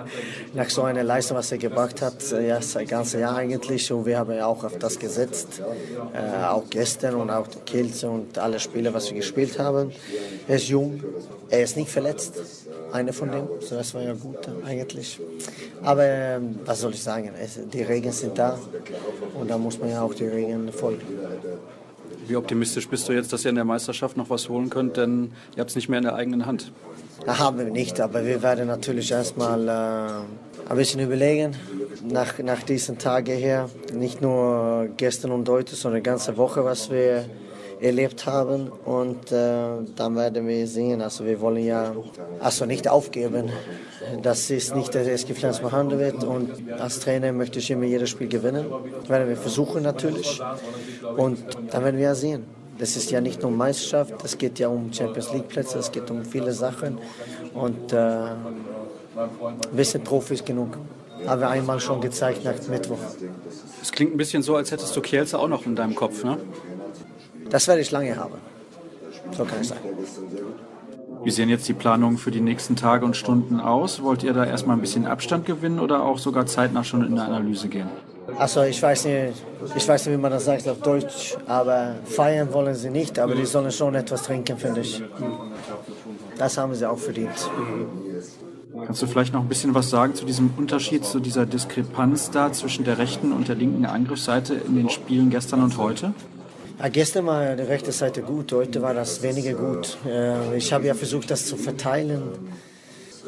[0.53, 3.91] nach so einer Leistung, was er gebracht hat, äh, ja, das ganze Jahr eigentlich.
[3.91, 5.61] Und wir haben ja auch auf das gesetzt,
[6.43, 9.91] auch gestern und auch die Kielze und alle Spiele, was wir gespielt haben.
[10.47, 11.03] Er ist jung,
[11.49, 12.33] er ist nicht verletzt,
[12.91, 15.19] einer von denen, so das war ja gut eigentlich.
[15.83, 17.31] Aber äh, was soll ich sagen,
[17.73, 18.57] die Regeln sind da
[19.39, 21.05] und da muss man ja auch die Regeln folgen.
[22.27, 24.97] Wie optimistisch bist du jetzt, dass ihr in der Meisterschaft noch was holen könnt?
[24.97, 26.71] Denn ihr habt es nicht mehr in der eigenen Hand.
[27.25, 31.55] Da haben wir nicht, aber wir werden natürlich erstmal äh, ein bisschen überlegen
[32.03, 33.69] nach, nach diesen Tagen her.
[33.93, 37.25] Nicht nur gestern und heute, sondern die ganze Woche, was wir
[37.79, 41.01] erlebt haben und äh, dann werden wir sehen.
[41.01, 41.95] Also wir wollen ja
[42.39, 43.49] also nicht aufgeben.
[44.21, 48.27] Das ist nicht der SG Flensburg wird und als Trainer möchte ich immer jedes Spiel
[48.27, 48.65] gewinnen.
[49.01, 50.41] Das werden wir versuchen natürlich
[51.15, 51.37] und
[51.71, 52.45] dann werden wir ja sehen.
[52.79, 56.11] Das ist ja nicht nur Meisterschaft, es geht ja um Champions League Plätze, es geht
[56.11, 56.99] um viele Sachen
[57.55, 57.95] und äh,
[59.71, 60.77] wir sind Profis genug
[61.25, 62.99] haben wir einmal schon gezeigt nach Mittwoch.
[63.81, 66.37] Es klingt ein bisschen so, als hättest du Kielce auch noch in deinem Kopf, ne?
[67.49, 68.35] Das werde ich lange haben.
[69.35, 69.81] So kann ich sagen.
[71.23, 74.01] Wie sehen jetzt die Planungen für die nächsten Tage und Stunden aus?
[74.01, 77.23] Wollt ihr da erstmal ein bisschen Abstand gewinnen oder auch sogar zeitnah schon in eine
[77.23, 77.89] Analyse gehen?
[78.37, 79.43] Also ich weiß nicht,
[79.75, 83.35] ich weiß nicht, wie man das sagt auf Deutsch, aber feiern wollen sie nicht, aber
[83.35, 85.01] die sollen schon etwas trinken, finde ich.
[86.37, 87.49] Das haben sie auch verdient.
[88.85, 92.51] Kannst du vielleicht noch ein bisschen was sagen zu diesem Unterschied, zu dieser Diskrepanz da
[92.51, 96.13] zwischen der rechten und der linken Angriffsseite in den Spielen gestern und heute?
[96.79, 99.97] Ja, gestern war die rechte Seite gut, heute war das weniger gut.
[100.05, 102.21] Äh, ich habe ja versucht, das zu verteilen.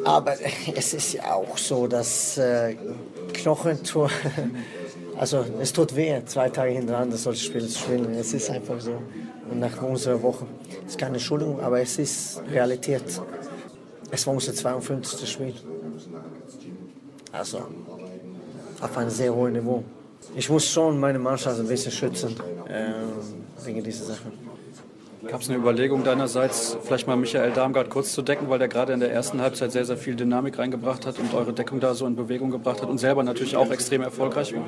[0.06, 0.36] Aber
[0.76, 2.76] es ist ja auch so, dass äh,
[3.34, 4.12] Knochentour,
[5.18, 8.14] also es tut weh, zwei Tage hintereinander solche Spiele zu spielen.
[8.14, 9.02] Es ist einfach so.
[9.50, 10.46] Und nach unserer Woche,
[10.86, 13.02] es ist keine Schulung, aber es ist Realität.
[14.12, 15.28] Es war unser 52.
[15.28, 15.56] Spiel.
[17.32, 17.64] Also
[18.80, 19.84] auf einem sehr hohen Niveau.
[20.36, 22.36] Ich muss schon meine Mannschaft ein bisschen schützen.
[22.70, 24.32] Ähm, wegen dieser Sachen.
[25.28, 28.94] Gab es eine Überlegung deinerseits, vielleicht mal Michael Darmgard kurz zu decken, weil der gerade
[28.94, 32.06] in der ersten Halbzeit sehr, sehr viel Dynamik reingebracht hat und eure Deckung da so
[32.06, 34.64] in Bewegung gebracht hat und selber natürlich auch extrem erfolgreich war?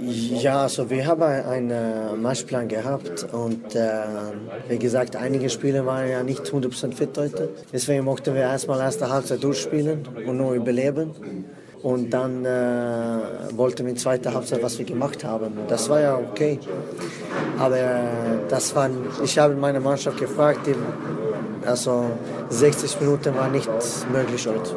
[0.00, 3.88] Ja, also wir haben einen Matchplan gehabt und äh,
[4.68, 7.48] wie gesagt, einige Spieler waren ja nicht 100% fit heute.
[7.72, 11.12] Deswegen mochten wir erstmal erste Halbzeit durchspielen und nur überleben.
[11.82, 12.48] Und dann äh,
[13.56, 15.52] wollten wir in zweiter Halbzeit, was wir gemacht haben.
[15.68, 16.58] Das war ja okay.
[17.58, 18.00] Aber äh,
[18.48, 18.90] das war,
[19.22, 20.74] ich habe meine Mannschaft gefragt, die,
[21.66, 22.10] also
[22.48, 23.70] 60 Minuten war nicht
[24.12, 24.74] möglich heute.